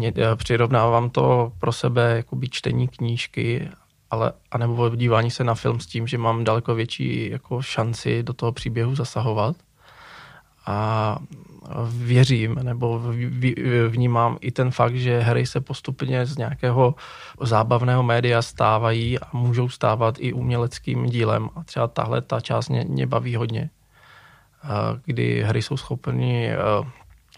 Eh, 0.05 0.35
přirovnávám 0.35 1.09
to 1.09 1.51
pro 1.59 1.71
sebe 1.71 2.13
jako 2.15 2.39
čtení 2.49 2.87
knížky, 2.87 3.69
ale 4.11 4.31
anebo 4.51 4.89
dívání 4.89 5.31
se 5.31 5.43
na 5.43 5.55
film 5.55 5.79
s 5.79 5.85
tím, 5.85 6.07
že 6.07 6.17
mám 6.17 6.43
daleko 6.43 6.75
větší 6.75 7.29
jako 7.29 7.61
šanci 7.61 8.23
do 8.23 8.33
toho 8.33 8.51
příběhu 8.51 8.95
zasahovat. 8.95 9.55
A 10.65 11.17
věřím 11.89 12.55
nebo 12.55 13.01
vnímám 13.87 14.37
i 14.41 14.51
ten 14.51 14.71
fakt, 14.71 14.95
že 14.95 15.19
hry 15.19 15.45
se 15.45 15.61
postupně 15.61 16.25
z 16.25 16.37
nějakého 16.37 16.95
zábavného 17.41 18.03
média 18.03 18.41
stávají 18.41 19.19
a 19.19 19.27
můžou 19.33 19.69
stávat 19.69 20.15
i 20.19 20.33
uměleckým 20.33 21.05
dílem. 21.05 21.49
A 21.55 21.63
třeba 21.63 21.87
tahle 21.87 22.21
ta 22.21 22.39
část 22.39 22.69
mě, 22.69 22.85
mě 22.89 23.07
baví 23.07 23.35
hodně, 23.35 23.69
kdy 25.05 25.43
hry 25.43 25.61
jsou 25.61 25.77
schopny 25.77 26.51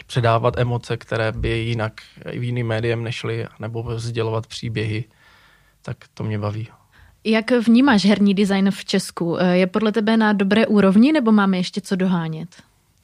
předávat 0.06 0.58
emoce, 0.58 0.96
které 0.96 1.32
by 1.32 1.48
jinak 1.48 1.92
jiným 2.30 2.66
médiem 2.66 3.04
nešly, 3.04 3.46
nebo 3.58 3.98
sdělovat 3.98 4.46
příběhy, 4.46 5.04
tak 5.82 5.96
to 6.14 6.24
mě 6.24 6.38
baví. 6.38 6.68
Jak 7.24 7.50
vnímáš 7.50 8.04
herní 8.04 8.34
design 8.34 8.70
v 8.70 8.84
Česku? 8.84 9.36
Je 9.52 9.66
podle 9.66 9.92
tebe 9.92 10.16
na 10.16 10.32
dobré 10.32 10.66
úrovni 10.66 11.12
nebo 11.12 11.32
máme 11.32 11.56
ještě 11.56 11.80
co 11.80 11.96
dohánět? 11.96 12.48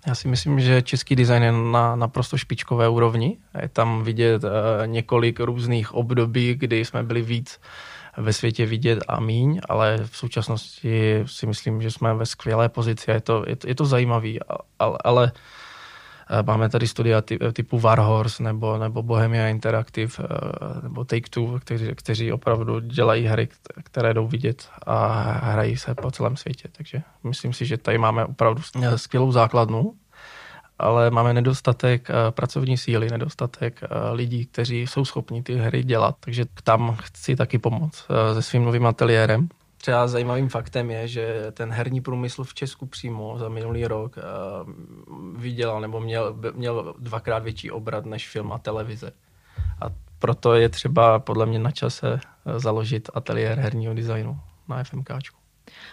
Já 0.07 0.15
si 0.15 0.29
myslím, 0.29 0.61
že 0.61 0.83
český 0.83 1.17
design 1.17 1.43
je 1.43 1.53
na 1.53 1.97
naprosto 1.97 2.39
špičkové 2.39 2.89
úrovni. 2.89 3.37
Je 3.63 3.69
tam 3.69 4.05
vidět 4.05 4.45
uh, 4.45 4.51
několik 4.87 5.41
různých 5.41 5.95
období, 5.95 6.55
kdy 6.55 6.85
jsme 6.85 7.03
byli 7.03 7.23
víc 7.23 7.61
ve 8.17 8.33
světě 8.33 8.67
vidět 8.67 8.99
a 9.09 9.21
míň, 9.21 9.61
ale 9.69 9.99
v 10.07 10.17
současnosti 10.17 11.25
si 11.27 11.47
myslím, 11.47 11.83
že 11.83 11.91
jsme 11.91 12.15
ve 12.15 12.27
skvělé 12.27 12.69
pozici 12.69 13.11
a 13.11 13.15
je 13.15 13.21
to, 13.21 13.45
je 13.47 13.57
to, 13.57 13.69
je 13.69 13.75
to 13.75 13.85
zajímavý, 13.85 14.39
ale, 14.79 14.99
ale 15.05 15.33
Eh, 15.33 15.33
máme 16.47 16.69
tady 16.69 16.89
studia 16.89 17.23
typu 17.53 17.79
Warhorse 17.79 18.43
nebo, 18.43 18.79
nebo 18.79 19.03
Bohemia 19.03 19.49
Interactive 19.49 20.13
eh, 20.21 20.83
nebo 20.83 21.05
Take-Two, 21.05 21.61
kteří, 21.61 21.89
kteří 21.95 22.33
opravdu 22.33 22.81
dělají 22.81 23.27
hry, 23.27 23.49
které 23.85 24.15
jdou 24.15 24.27
vidět 24.27 24.69
a 24.87 25.23
hrají 25.23 25.77
se 25.77 25.95
po 25.95 26.11
celém 26.11 26.37
světě. 26.37 26.69
Takže 26.73 27.03
myslím 27.25 27.53
si, 27.53 27.67
že 27.67 27.77
tady 27.77 27.99
máme 27.99 28.25
opravdu 28.25 28.63
skvělou 28.97 29.33
základnu, 29.33 29.95
ale 30.79 31.11
máme 31.11 31.35
nedostatek 31.35 32.11
eh, 32.11 32.15
pracovní 32.31 32.77
síly, 32.77 33.11
nedostatek 33.11 33.81
lidí, 34.13 34.47
kteří 34.47 34.81
jsou 34.87 35.05
schopni 35.05 35.43
ty 35.43 35.57
hry 35.57 35.83
dělat. 35.83 36.17
Takže 36.21 36.45
tam 36.65 36.97
chci 37.03 37.37
taky 37.37 37.59
pomoct 37.59 38.05
se 38.35 38.43
svým 38.43 38.65
novým 38.65 38.87
ateliérem, 38.87 39.49
Třeba 39.77 40.09
zajímavým 40.09 40.49
faktem 40.49 40.91
je, 40.91 41.09
že 41.09 41.47
ten 41.53 41.71
herní 41.71 42.01
průmysl 42.01 42.45
v 42.45 42.55
Česku 42.55 42.87
přímo 42.87 43.39
za 43.39 43.49
minulý 43.49 43.87
rok 43.87 44.17
uh, 44.17 44.73
vydělal 45.41 45.81
nebo 45.81 46.01
měl, 46.01 46.37
měl 46.55 46.95
dvakrát 46.99 47.43
větší 47.43 47.71
obrat 47.71 48.07
než 48.07 48.29
film 48.29 48.53
a 48.53 48.59
televize. 48.59 49.13
A 49.81 49.87
proto 50.19 50.55
je 50.55 50.69
třeba 50.69 51.19
podle 51.19 51.47
mě 51.47 51.59
na 51.59 51.71
čase 51.71 52.21
eh, 52.47 52.61
založit 52.61 53.11
ateliér 53.15 53.59
herního 53.59 53.95
designu 53.95 54.41
na 54.69 54.85
FMKčku. 54.85 55.39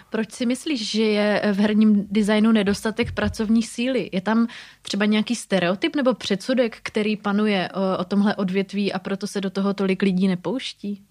Proč 0.10 0.32
si 0.32 0.46
myslíš, 0.46 0.92
že 0.92 1.04
je 1.04 1.54
v 1.54 1.58
herním 1.58 2.08
designu 2.12 2.52
nedostatek 2.52 3.12
pracovní 3.12 3.63
síly? 3.63 4.10
Je 4.13 4.22
tam 4.22 4.48
třeba 4.82 5.06
nějaký 5.06 5.36
stereotyp 5.36 5.96
nebo 5.96 6.13
předsudek, 6.13 6.78
který 6.84 7.18
panuje 7.18 7.70
o, 7.74 7.98
o 7.98 8.04
tomhle 8.04 8.36
odvětví 8.36 8.94
a 8.94 9.00
proto 9.00 9.28
se 9.28 9.42
do 9.42 9.50
toho 9.50 9.74
tolik 9.74 10.02
lidí 10.02 10.28
nepouští? 10.28 11.06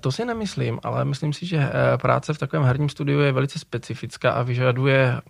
To 0.00 0.12
si 0.12 0.24
nemyslím, 0.24 0.78
ale 0.84 1.04
myslím 1.04 1.32
si, 1.32 1.46
že 1.46 1.56
eh, 1.56 1.98
práce 1.98 2.34
v 2.34 2.38
takovém 2.38 2.64
herním 2.64 2.88
studiu 2.88 3.20
je 3.20 3.32
velice 3.32 3.58
specifická 3.58 4.30
a 4.30 4.42
vyžaduje 4.42 5.20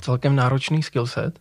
celkem 0.00 0.36
náročný 0.36 0.82
skillset. 0.82 1.40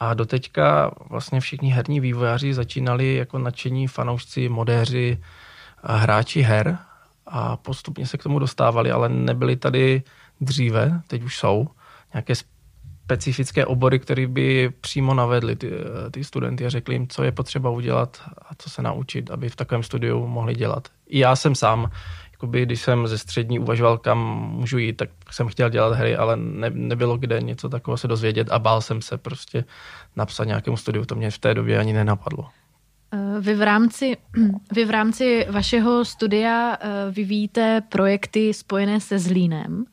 A 0.00 0.14
doteďka 0.14 0.90
vlastně 1.10 1.40
všichni 1.40 1.70
herní 1.70 2.00
vývojáři 2.00 2.54
začínali 2.54 3.14
jako 3.14 3.38
nadšení 3.38 3.88
fanoušci, 3.88 4.48
modéři, 4.48 5.18
hráči 5.82 6.42
her 6.42 6.78
a 7.26 7.56
postupně 7.56 8.06
se 8.06 8.18
k 8.18 8.22
tomu 8.22 8.38
dostávali, 8.38 8.90
ale 8.90 9.08
nebyli 9.08 9.56
tady 9.56 10.02
dříve, 10.40 11.00
teď 11.06 11.22
už 11.22 11.38
jsou, 11.38 11.68
nějaké 12.14 12.34
specifické 13.04 13.66
obory, 13.66 13.98
které 13.98 14.26
by 14.26 14.72
přímo 14.80 15.14
navedly 15.14 15.56
ty, 15.56 15.70
ty 16.10 16.24
studenty 16.24 16.66
a 16.66 16.68
řekli 16.68 16.94
jim, 16.94 17.08
co 17.08 17.22
je 17.22 17.32
potřeba 17.32 17.70
udělat 17.70 18.22
a 18.42 18.54
co 18.58 18.70
se 18.70 18.82
naučit, 18.82 19.30
aby 19.30 19.48
v 19.48 19.56
takovém 19.56 19.82
studiu 19.82 20.26
mohli 20.26 20.54
dělat. 20.54 20.88
I 21.12 21.18
já 21.18 21.36
jsem 21.36 21.54
sám, 21.54 21.90
jakoby, 22.32 22.62
když 22.62 22.80
jsem 22.80 23.06
ze 23.06 23.18
střední 23.18 23.58
uvažoval, 23.58 23.98
kam 23.98 24.18
můžu 24.50 24.78
jít, 24.78 24.92
tak 24.92 25.10
jsem 25.30 25.48
chtěl 25.48 25.70
dělat 25.70 25.92
hry, 25.92 26.16
ale 26.16 26.36
ne, 26.36 26.70
nebylo 26.70 27.18
kde 27.18 27.40
něco 27.40 27.68
takového 27.68 27.96
se 27.96 28.08
dozvědět 28.08 28.50
a 28.50 28.58
bál 28.58 28.80
jsem 28.80 29.02
se 29.02 29.18
prostě 29.18 29.64
napsat 30.16 30.44
nějakému 30.44 30.76
studiu. 30.76 31.04
To 31.04 31.14
mě 31.14 31.30
v 31.30 31.38
té 31.38 31.54
době 31.54 31.78
ani 31.78 31.92
nenapadlo. 31.92 32.48
Eh, 33.12 33.40
vy 33.40 33.54
v 33.54 33.62
rámci, 33.62 34.16
vy 34.74 34.84
v 34.84 34.90
rámci 34.90 35.46
vašeho 35.50 36.04
studia 36.04 36.78
eh, 36.80 37.10
vyvíjíte 37.10 37.82
projekty 37.88 38.54
spojené 38.54 39.00
se 39.00 39.18
Zlínem. 39.18 39.84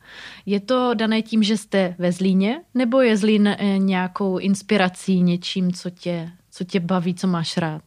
Je 0.46 0.60
to 0.60 0.94
dané 0.94 1.22
tím, 1.22 1.42
že 1.42 1.56
jste 1.56 1.94
ve 1.98 2.12
Zlíně, 2.12 2.60
nebo 2.74 3.00
je 3.00 3.16
Zlín 3.16 3.48
eh, 3.48 3.78
nějakou 3.78 4.38
inspirací, 4.38 5.22
něčím, 5.22 5.72
co 5.72 5.90
tě, 5.90 6.30
co 6.50 6.64
tě 6.64 6.80
baví, 6.80 7.14
co 7.14 7.26
máš 7.26 7.56
rád? 7.56 7.82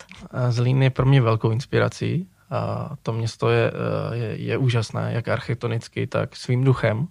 Zlín 0.49 0.83
je 0.83 0.89
pro 0.89 1.05
mě 1.05 1.21
velkou 1.21 1.51
inspirací. 1.51 2.27
A 2.49 2.89
to 3.03 3.13
město 3.13 3.49
je, 3.49 3.71
je, 4.13 4.41
je 4.41 4.57
úžasné, 4.57 5.13
jak 5.13 5.27
architektonicky, 5.27 6.07
tak 6.07 6.35
svým 6.35 6.63
duchem. 6.63 7.07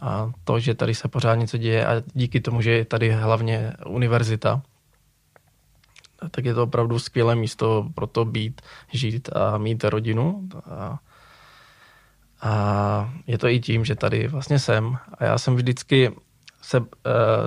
A 0.00 0.32
to, 0.44 0.60
že 0.60 0.74
tady 0.74 0.94
se 0.94 1.08
pořád 1.08 1.34
něco 1.34 1.56
děje 1.56 1.86
a 1.86 2.02
díky 2.14 2.40
tomu, 2.40 2.62
že 2.62 2.70
je 2.70 2.84
tady 2.84 3.10
hlavně 3.10 3.72
univerzita, 3.86 4.62
tak 6.30 6.44
je 6.44 6.54
to 6.54 6.62
opravdu 6.62 6.98
skvělé 6.98 7.34
místo 7.34 7.86
pro 7.94 8.06
to 8.06 8.24
být, 8.24 8.60
žít 8.92 9.28
a 9.36 9.58
mít 9.58 9.84
rodinu. 9.84 10.48
A, 10.70 10.98
a 12.42 13.12
je 13.26 13.38
to 13.38 13.48
i 13.48 13.60
tím, 13.60 13.84
že 13.84 13.94
tady 13.94 14.28
vlastně 14.28 14.58
jsem. 14.58 14.98
A 15.18 15.24
já 15.24 15.38
jsem 15.38 15.56
vždycky 15.56 16.16
se, 16.62 16.80
uh, 16.80 16.86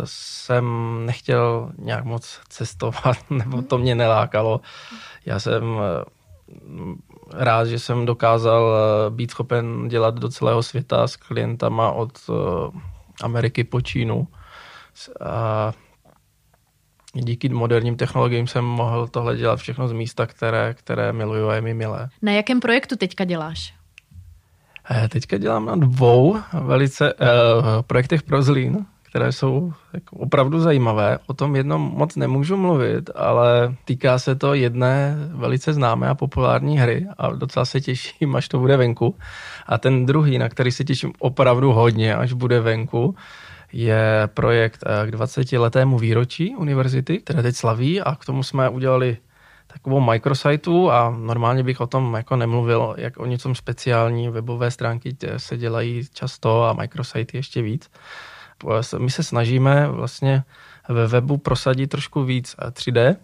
jsem 0.04 0.66
nechtěl 1.06 1.72
nějak 1.78 2.06
moc 2.06 2.40
cestovat, 2.50 3.18
nebo 3.30 3.62
to 3.62 3.78
mě 3.78 3.96
nelákalo. 3.96 4.62
Já 5.26 5.40
jsem 5.40 5.64
uh, 5.64 5.82
rád, 7.34 7.66
že 7.66 7.80
jsem 7.80 8.06
dokázal 8.06 8.64
uh, 8.64 9.16
být 9.16 9.32
schopen 9.32 9.88
dělat 9.88 10.16
do 10.16 10.30
celého 10.30 10.64
světa 10.64 11.08
s 11.08 11.16
klientama 11.16 11.92
od 11.92 12.12
uh, 12.30 12.36
Ameriky 13.24 13.64
po 13.64 13.82
Čínu. 13.82 14.28
A 15.26 15.74
díky 17.14 17.50
moderním 17.50 17.96
technologiím 17.96 18.48
jsem 18.48 18.66
mohl 18.66 19.08
tohle 19.08 19.38
dělat 19.38 19.60
všechno 19.60 19.88
z 19.88 19.92
místa, 19.92 20.26
které, 20.26 20.74
které 20.74 21.14
miluju 21.14 21.50
a 21.50 21.56
je 21.56 21.62
mi 21.62 21.74
milé. 21.74 22.10
Na 22.22 22.32
jakém 22.32 22.60
projektu 22.60 22.96
teďka 22.96 23.24
děláš? 23.24 23.74
Eh, 24.92 25.10
teďka 25.10 25.38
dělám 25.38 25.66
na 25.66 25.76
dvou 25.76 26.38
velice 26.54 27.14
uh, 27.14 27.20
projektech 27.82 28.24
pro 28.24 28.42
Zlín, 28.42 28.86
které 29.14 29.32
jsou 29.32 29.74
jako 29.94 30.16
opravdu 30.18 30.60
zajímavé. 30.60 31.20
O 31.28 31.34
tom 31.34 31.56
jednom 31.56 31.82
moc 31.82 32.16
nemůžu 32.16 32.58
mluvit, 32.58 33.10
ale 33.16 33.76
týká 33.86 34.20
se 34.20 34.36
to 34.36 34.54
jedné 34.54 35.16
velice 35.32 35.74
známé 35.74 36.10
a 36.10 36.16
populární 36.16 36.80
hry 36.80 37.08
a 37.18 37.32
docela 37.32 37.66
se 37.66 37.82
těším, 37.82 38.36
až 38.36 38.48
to 38.48 38.60
bude 38.60 38.78
venku. 38.78 39.16
A 39.68 39.78
ten 39.78 40.06
druhý, 40.06 40.38
na 40.38 40.50
který 40.50 40.72
se 40.72 40.84
těším 40.84 41.14
opravdu 41.20 41.72
hodně, 41.72 42.16
až 42.16 42.34
bude 42.34 42.60
venku, 42.60 43.16
je 43.74 44.30
projekt 44.34 44.84
eh, 44.86 45.08
k 45.08 45.12
20 45.12 45.52
letému 45.52 45.98
výročí 45.98 46.56
univerzity, 46.56 47.18
které 47.18 47.44
teď 47.44 47.56
slaví 47.56 48.02
a 48.02 48.16
k 48.16 48.26
tomu 48.26 48.44
jsme 48.44 48.70
udělali 48.70 49.18
takovou 49.68 50.00
micrositeu 50.02 50.90
a 50.90 51.16
normálně 51.20 51.64
bych 51.64 51.82
o 51.82 51.88
tom 51.88 52.14
jako 52.14 52.36
nemluvil, 52.36 52.96
jak 52.98 53.20
o 53.20 53.26
něčem 53.26 53.56
speciální. 53.56 54.30
Webové 54.30 54.72
stránky 54.72 55.16
se 55.38 55.58
dělají 55.58 56.02
často 56.14 56.64
a 56.64 56.74
microsity 56.74 57.38
ještě 57.38 57.62
víc. 57.62 57.90
My 58.98 59.12
se 59.12 59.24
snažíme 59.24 59.88
vlastně 59.88 60.44
ve 60.90 61.08
webu 61.08 61.38
prosadit 61.38 61.88
trošku 61.88 62.24
víc 62.24 62.56
3D 62.70 63.00
eh, 63.00 63.16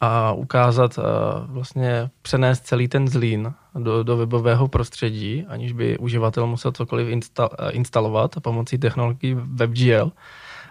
a 0.00 0.32
ukázat 0.32 0.98
eh, 0.98 1.02
vlastně 1.46 2.10
přenést 2.22 2.60
celý 2.60 2.88
ten 2.88 3.08
zlín 3.08 3.52
do, 3.74 4.02
do 4.02 4.16
webového 4.16 4.68
prostředí, 4.68 5.44
aniž 5.48 5.72
by 5.72 5.98
uživatel 5.98 6.46
musel 6.46 6.72
cokoliv 6.72 7.08
eh, 7.08 7.70
instalovat 7.70 8.34
pomocí 8.42 8.78
technologií 8.78 9.34
WebGL. 9.34 10.12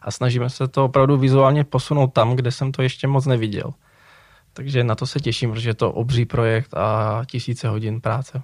A 0.01 0.11
snažíme 0.11 0.49
se 0.49 0.67
to 0.67 0.85
opravdu 0.85 1.17
vizuálně 1.17 1.63
posunout 1.63 2.13
tam, 2.13 2.35
kde 2.35 2.51
jsem 2.51 2.71
to 2.71 2.81
ještě 2.81 3.07
moc 3.07 3.25
neviděl. 3.25 3.73
Takže 4.53 4.83
na 4.83 4.95
to 4.95 5.07
se 5.07 5.19
těším, 5.19 5.51
protože 5.51 5.69
je 5.69 5.73
to 5.73 5.91
obří 5.91 6.25
projekt 6.25 6.73
a 6.73 7.21
tisíce 7.25 7.69
hodin 7.69 8.01
práce. 8.01 8.41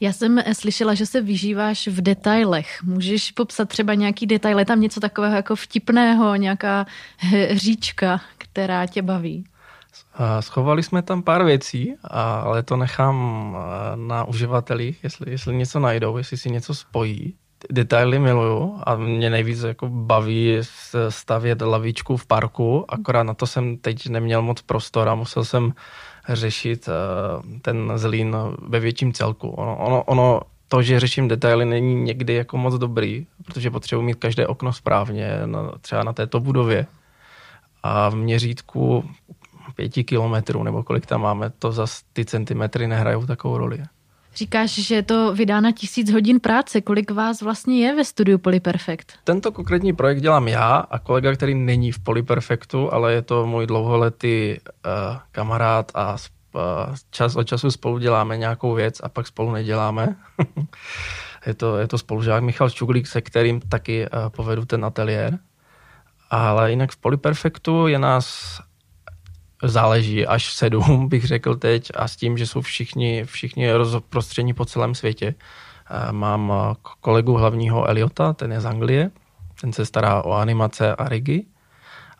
Já 0.00 0.12
jsem 0.12 0.42
slyšela, 0.52 0.94
že 0.94 1.06
se 1.06 1.20
vyžíváš 1.20 1.88
v 1.88 2.00
detailech. 2.00 2.82
Můžeš 2.82 3.32
popsat 3.32 3.68
třeba 3.68 3.94
nějaký 3.94 4.26
detail? 4.26 4.58
Je 4.58 4.64
tam 4.64 4.80
něco 4.80 5.00
takového 5.00 5.36
jako 5.36 5.56
vtipného, 5.56 6.36
nějaká 6.36 6.86
hříčka, 7.50 8.20
která 8.38 8.86
tě 8.86 9.02
baví? 9.02 9.44
Schovali 10.40 10.82
jsme 10.82 11.02
tam 11.02 11.22
pár 11.22 11.44
věcí, 11.44 11.94
ale 12.10 12.62
to 12.62 12.76
nechám 12.76 13.56
na 13.94 14.24
uživatelích, 14.24 15.04
jestli, 15.04 15.30
jestli 15.30 15.56
něco 15.56 15.80
najdou, 15.80 16.16
jestli 16.16 16.36
si 16.36 16.50
něco 16.50 16.74
spojí. 16.74 17.34
Detaily 17.70 18.18
miluju 18.18 18.80
a 18.86 18.96
mě 18.96 19.30
nejvíc 19.30 19.62
jako 19.62 19.88
baví 19.88 20.58
stavět 21.08 21.62
lavičku 21.62 22.16
v 22.16 22.26
parku, 22.26 22.84
akorát 22.88 23.22
na 23.22 23.34
to 23.34 23.46
jsem 23.46 23.76
teď 23.76 24.08
neměl 24.08 24.42
moc 24.42 24.62
prostor 24.62 25.08
a 25.08 25.14
musel 25.14 25.44
jsem 25.44 25.72
řešit 26.28 26.88
ten 27.62 27.92
zlín 27.96 28.36
ve 28.68 28.80
větším 28.80 29.12
celku. 29.12 29.48
Ono, 29.48 29.76
ono, 29.76 30.04
ono 30.04 30.40
to, 30.68 30.82
že 30.82 31.00
řeším 31.00 31.28
detaily, 31.28 31.64
není 31.64 31.94
někdy 31.94 32.34
jako 32.34 32.56
moc 32.56 32.74
dobrý, 32.74 33.26
protože 33.44 33.70
potřebuji 33.70 34.02
mít 34.02 34.18
každé 34.18 34.46
okno 34.46 34.72
správně, 34.72 35.38
třeba 35.80 36.04
na 36.04 36.12
této 36.12 36.40
budově. 36.40 36.86
A 37.82 38.08
v 38.08 38.14
měřítku 38.14 39.10
pěti 39.74 40.04
kilometrů, 40.04 40.62
nebo 40.62 40.82
kolik 40.82 41.06
tam 41.06 41.20
máme, 41.20 41.50
to 41.50 41.72
za 41.72 41.86
ty 42.12 42.24
centimetry 42.24 42.86
nehrajou 42.86 43.26
takovou 43.26 43.58
roli. 43.58 43.82
Říkáš, 44.36 44.70
že 44.70 44.94
je 44.94 45.02
to 45.02 45.34
vydá 45.34 45.60
na 45.60 45.72
tisíc 45.72 46.12
hodin 46.12 46.40
práce. 46.40 46.80
Kolik 46.80 47.10
vás 47.10 47.42
vlastně 47.42 47.86
je 47.86 47.96
ve 47.96 48.04
studiu 48.04 48.38
Polyperfect? 48.38 49.12
Tento 49.24 49.52
konkrétní 49.52 49.92
projekt 49.92 50.20
dělám 50.20 50.48
já 50.48 50.76
a 50.76 50.98
kolega, 50.98 51.32
který 51.32 51.54
není 51.54 51.92
v 51.92 51.98
Polyperfectu, 51.98 52.92
ale 52.92 53.12
je 53.12 53.22
to 53.22 53.46
můj 53.46 53.66
dlouholetý 53.66 54.56
uh, 54.56 54.92
kamarád 55.32 55.92
a 55.94 56.12
uh, 56.12 56.60
čas 57.10 57.36
od 57.36 57.42
času 57.42 57.70
spolu 57.70 57.98
děláme 57.98 58.36
nějakou 58.36 58.74
věc 58.74 59.00
a 59.02 59.08
pak 59.08 59.26
spolu 59.26 59.52
neděláme. 59.52 60.16
je, 61.46 61.54
to, 61.54 61.76
je 61.76 61.88
to 61.88 61.98
spolužák 61.98 62.42
Michal 62.42 62.70
Čuglík, 62.70 63.06
se 63.06 63.20
kterým 63.20 63.60
taky 63.60 64.06
uh, 64.06 64.28
povedu 64.28 64.64
ten 64.64 64.84
ateliér. 64.84 65.38
Ale 66.30 66.70
jinak 66.70 66.90
v 66.92 66.96
Polyperfectu 66.96 67.86
je 67.86 67.98
nás 67.98 68.58
záleží 69.62 70.26
až 70.26 70.52
sedm, 70.52 71.08
bych 71.12 71.24
řekl 71.24 71.56
teď, 71.56 71.90
a 71.94 72.08
s 72.08 72.16
tím, 72.16 72.38
že 72.38 72.46
jsou 72.46 72.60
všichni, 72.60 73.24
všichni 73.24 73.72
rozprostření 73.72 74.54
po 74.54 74.64
celém 74.64 74.94
světě. 74.94 75.34
Mám 76.10 76.52
kolegu 77.00 77.32
hlavního 77.32 77.88
Eliota, 77.88 78.32
ten 78.32 78.52
je 78.52 78.60
z 78.60 78.66
Anglie, 78.66 79.10
ten 79.60 79.72
se 79.72 79.86
stará 79.86 80.22
o 80.22 80.32
animace 80.32 80.94
a 80.96 81.08
rigy 81.08 81.46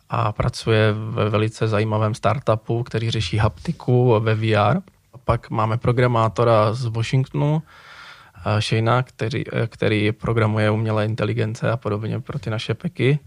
a 0.09 0.31
pracuje 0.31 0.93
ve 0.93 1.29
velice 1.29 1.67
zajímavém 1.67 2.13
startupu, 2.13 2.83
který 2.83 3.11
řeší 3.11 3.37
haptiku 3.37 4.19
ve 4.19 4.35
VR. 4.35 4.79
Pak 5.23 5.49
máme 5.49 5.77
programátora 5.77 6.73
z 6.73 6.85
Washingtonu, 6.85 7.61
Shayna, 8.59 9.03
který, 9.03 9.43
který 9.67 10.11
programuje 10.11 10.71
umělé 10.71 11.05
inteligence 11.05 11.71
a 11.71 11.77
podobně 11.77 12.19
pro 12.19 12.39
ty 12.39 12.49
naše 12.49 12.73
peky. 12.73 13.19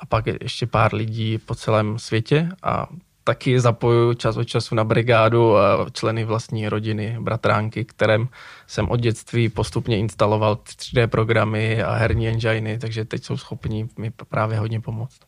A 0.00 0.06
pak 0.06 0.26
ještě 0.26 0.66
pár 0.66 0.94
lidí 0.94 1.38
po 1.38 1.54
celém 1.54 1.98
světě 1.98 2.48
a 2.62 2.86
taky 3.28 3.60
zapojuju 3.60 4.14
čas 4.14 4.36
od 4.36 4.44
času 4.44 4.74
na 4.74 4.84
brigádu 4.84 5.54
členy 5.92 6.24
vlastní 6.24 6.68
rodiny, 6.68 7.16
bratránky, 7.20 7.84
kterém 7.84 8.28
jsem 8.66 8.88
od 8.88 9.00
dětství 9.00 9.48
postupně 9.48 9.98
instaloval 9.98 10.54
3D 10.54 11.06
programy 11.06 11.82
a 11.82 11.92
herní 11.94 12.28
enginy, 12.28 12.78
takže 12.78 13.04
teď 13.04 13.24
jsou 13.24 13.36
schopni 13.36 13.88
mi 13.98 14.10
právě 14.28 14.58
hodně 14.58 14.80
pomoct. 14.80 15.20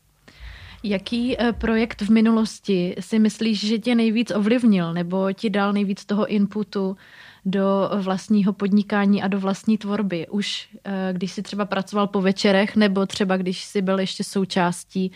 Jaký 0.82 1.36
eh, 1.40 1.52
projekt 1.52 2.00
v 2.02 2.10
minulosti 2.10 2.96
si 3.00 3.18
myslíš, 3.18 3.66
že 3.66 3.78
tě 3.78 3.94
nejvíc 3.94 4.30
ovlivnil 4.30 4.92
nebo 4.92 5.32
ti 5.32 5.50
dal 5.50 5.72
nejvíc 5.72 6.04
toho 6.04 6.26
inputu 6.26 6.96
do 7.44 7.90
vlastního 7.96 8.52
podnikání 8.52 9.22
a 9.22 9.28
do 9.28 9.40
vlastní 9.40 9.78
tvorby? 9.78 10.26
Už 10.28 10.68
eh, 10.84 11.08
když 11.12 11.32
jsi 11.32 11.42
třeba 11.42 11.64
pracoval 11.64 12.06
po 12.06 12.20
večerech 12.20 12.76
nebo 12.76 13.06
třeba 13.06 13.36
když 13.36 13.64
jsi 13.64 13.82
byl 13.82 14.00
ještě 14.00 14.24
součástí 14.24 15.12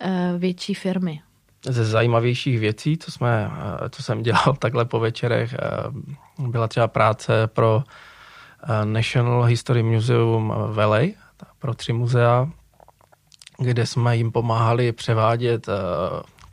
eh, 0.00 0.34
větší 0.38 0.74
firmy? 0.74 1.20
Ze 1.66 1.84
zajímavějších 1.84 2.58
věcí, 2.58 2.96
co, 2.98 3.10
jsme, 3.10 3.50
eh, 3.52 3.88
co 3.90 4.02
jsem 4.02 4.22
dělal 4.22 4.54
takhle 4.58 4.84
po 4.84 5.00
večerech, 5.00 5.54
eh, 5.54 5.58
byla 6.38 6.68
třeba 6.68 6.88
práce 6.88 7.46
pro 7.46 7.82
eh, 8.62 8.84
National 8.84 9.42
History 9.42 9.82
Museum 9.82 10.52
v 10.66 10.86
LA, 10.86 11.00
pro 11.58 11.74
tři 11.74 11.92
muzea, 11.92 12.48
kde 13.58 13.86
jsme 13.86 14.16
jim 14.16 14.32
pomáhali 14.32 14.92
převádět 14.92 15.66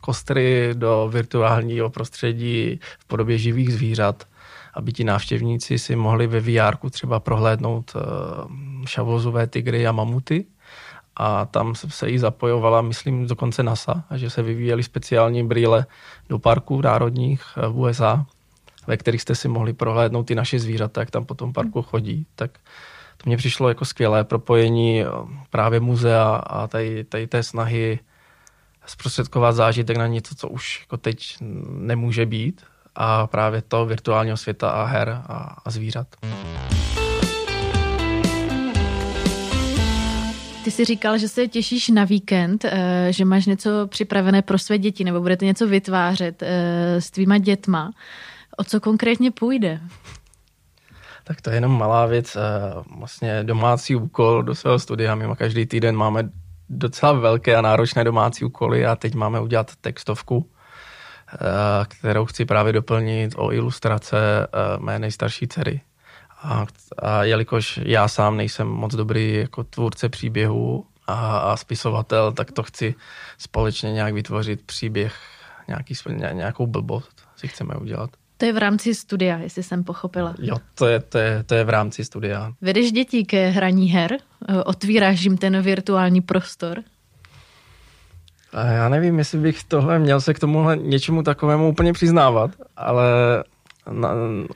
kostry 0.00 0.70
do 0.74 1.08
virtuálního 1.12 1.90
prostředí 1.90 2.80
v 2.98 3.04
podobě 3.04 3.38
živých 3.38 3.72
zvířat, 3.72 4.24
aby 4.74 4.92
ti 4.92 5.04
návštěvníci 5.04 5.78
si 5.78 5.96
mohli 5.96 6.26
ve 6.26 6.40
VR 6.40 6.76
třeba 6.90 7.20
prohlédnout 7.20 7.96
šavozové 8.86 9.46
tygry 9.46 9.86
a 9.86 9.92
mamuty 9.92 10.46
a 11.16 11.44
tam 11.44 11.74
se 11.74 12.10
jí 12.10 12.18
zapojovala, 12.18 12.82
myslím, 12.82 13.26
dokonce 13.26 13.62
NASA, 13.62 14.04
a 14.10 14.16
že 14.16 14.30
se 14.30 14.42
vyvíjely 14.42 14.82
speciální 14.82 15.46
brýle 15.46 15.86
do 16.28 16.38
parků 16.38 16.80
národních 16.80 17.42
eh, 17.56 17.68
v 17.68 17.78
USA, 17.78 18.26
ve 18.86 18.96
kterých 18.96 19.22
jste 19.22 19.34
si 19.34 19.48
mohli 19.48 19.72
prohlédnout 19.72 20.22
ty 20.22 20.34
naše 20.34 20.58
zvířata, 20.58 21.00
jak 21.00 21.10
tam 21.10 21.24
po 21.24 21.34
tom 21.34 21.52
parku 21.52 21.82
chodí, 21.82 22.26
tak 22.34 22.50
to 23.16 23.22
mně 23.26 23.36
přišlo 23.36 23.68
jako 23.68 23.84
skvělé 23.84 24.24
propojení 24.24 25.02
eh, 25.02 25.06
právě 25.50 25.80
muzea 25.80 26.36
a 26.36 26.66
tady, 26.66 27.04
tady 27.04 27.26
té 27.26 27.42
snahy 27.42 27.98
zprostředkovat 28.86 29.54
zážitek 29.54 29.96
na 29.96 30.06
něco, 30.06 30.34
co 30.34 30.48
už 30.48 30.80
jako 30.80 30.96
teď 30.96 31.36
nemůže 31.68 32.26
být 32.26 32.62
a 32.94 33.26
právě 33.26 33.62
to 33.62 33.86
virtuálního 33.86 34.36
světa 34.36 34.70
a 34.70 34.84
her 34.84 35.22
a, 35.26 35.56
a 35.64 35.70
zvířat. 35.70 36.06
Ty 40.66 40.70
jsi 40.72 40.84
říkal, 40.84 41.18
že 41.18 41.28
se 41.28 41.48
těšíš 41.48 41.88
na 41.88 42.04
víkend, 42.04 42.64
eh, 42.64 43.08
že 43.10 43.24
máš 43.24 43.46
něco 43.46 43.86
připravené 43.86 44.42
pro 44.42 44.58
své 44.58 44.78
děti 44.78 45.04
nebo 45.04 45.20
budete 45.20 45.44
něco 45.44 45.68
vytvářet 45.68 46.42
eh, 46.42 47.00
s 47.00 47.10
tvýma 47.10 47.38
dětma. 47.38 47.92
O 48.56 48.64
co 48.64 48.80
konkrétně 48.80 49.30
půjde? 49.30 49.80
Tak 51.24 51.40
to 51.40 51.50
je 51.50 51.56
jenom 51.56 51.78
malá 51.78 52.06
věc, 52.06 52.36
eh, 52.36 52.40
vlastně 52.98 53.44
domácí 53.44 53.96
úkol 53.96 54.42
do 54.42 54.54
svého 54.54 54.78
studia. 54.78 55.14
My 55.14 55.24
každý 55.36 55.66
týden 55.66 55.96
máme 55.96 56.30
docela 56.68 57.12
velké 57.12 57.56
a 57.56 57.60
náročné 57.60 58.04
domácí 58.04 58.44
úkoly 58.44 58.86
a 58.86 58.96
teď 58.96 59.14
máme 59.14 59.40
udělat 59.40 59.72
textovku, 59.80 60.50
kterou 61.88 62.24
chci 62.24 62.44
právě 62.44 62.72
doplnit 62.72 63.32
o 63.36 63.52
ilustrace 63.52 64.16
mé 64.78 64.98
nejstarší 64.98 65.48
dcery. 65.48 65.80
A, 66.46 66.66
a 66.98 67.24
jelikož 67.24 67.80
já 67.82 68.08
sám 68.08 68.36
nejsem 68.36 68.68
moc 68.68 68.94
dobrý 68.94 69.34
jako 69.34 69.64
tvůrce 69.64 70.08
příběhu 70.08 70.84
a, 71.06 71.38
a 71.38 71.56
spisovatel, 71.56 72.32
tak 72.32 72.52
to 72.52 72.62
chci 72.62 72.94
společně 73.38 73.92
nějak 73.92 74.14
vytvořit 74.14 74.62
příběh, 74.62 75.14
nějaký, 75.68 75.94
nějakou 76.32 76.66
blbost 76.66 77.22
si 77.36 77.48
chceme 77.48 77.74
udělat. 77.74 78.10
To 78.36 78.44
je 78.44 78.52
v 78.52 78.58
rámci 78.58 78.94
studia, 78.94 79.38
jestli 79.38 79.62
jsem 79.62 79.84
pochopila. 79.84 80.34
Jo, 80.38 80.56
to 80.74 80.86
je, 80.86 81.00
to 81.00 81.18
je, 81.18 81.42
to 81.42 81.54
je 81.54 81.64
v 81.64 81.68
rámci 81.68 82.04
studia. 82.04 82.52
Vedeš 82.60 82.92
děti 82.92 83.24
ke 83.24 83.48
hraní 83.48 83.88
her? 83.88 84.16
Otvíráš 84.64 85.22
jim 85.22 85.38
ten 85.38 85.62
virtuální 85.62 86.20
prostor? 86.20 86.82
A 88.52 88.64
já 88.64 88.88
nevím, 88.88 89.18
jestli 89.18 89.38
bych 89.38 89.64
tohle 89.64 89.98
měl 89.98 90.20
se 90.20 90.34
k 90.34 90.38
tomuhle 90.38 90.76
něčemu 90.76 91.22
takovému 91.22 91.68
úplně 91.68 91.92
přiznávat, 91.92 92.50
ale 92.76 93.04
na, 93.90 94.10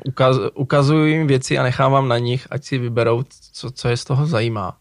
ukaz, 0.05 0.37
ukazuju 0.55 1.07
jim 1.07 1.27
věci 1.27 1.59
a 1.59 1.63
nechávám 1.63 2.09
na 2.09 2.19
nich, 2.19 2.47
ať 2.51 2.65
si 2.65 2.79
vyberou, 2.79 3.23
co, 3.53 3.71
co 3.71 3.89
je 3.89 3.97
z 3.97 4.05
toho 4.05 4.27
zajímá. 4.27 4.77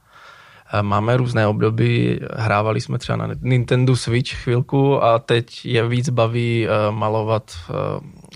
Eh, 0.73 0.83
máme 0.83 1.17
různé 1.17 1.47
období, 1.47 2.19
hrávali 2.35 2.81
jsme 2.81 2.99
třeba 2.99 3.15
na 3.15 3.27
Nintendo 3.41 3.95
Switch 3.95 4.31
chvilku 4.31 5.03
a 5.03 5.19
teď 5.19 5.65
je 5.65 5.87
víc 5.87 6.09
baví 6.09 6.67
eh, 6.67 6.91
malovat 6.91 7.51
eh, 7.51 7.73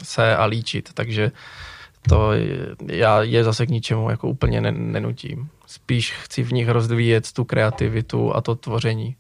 se 0.04 0.36
a 0.36 0.46
líčit, 0.46 0.94
takže 0.94 1.32
to 2.10 2.32
já 2.88 3.22
je 3.22 3.44
zase 3.44 3.66
k 3.66 3.70
ničemu 3.70 4.10
jako 4.10 4.28
úplně 4.28 4.62
nenutím. 4.62 5.50
Spíš 5.66 6.12
chci 6.12 6.44
v 6.44 6.52
nich 6.52 6.70
rozdvíjet 6.70 7.32
tu 7.32 7.44
kreativitu 7.44 8.36
a 8.36 8.42
to 8.42 8.56
tvoření. 8.56 9.16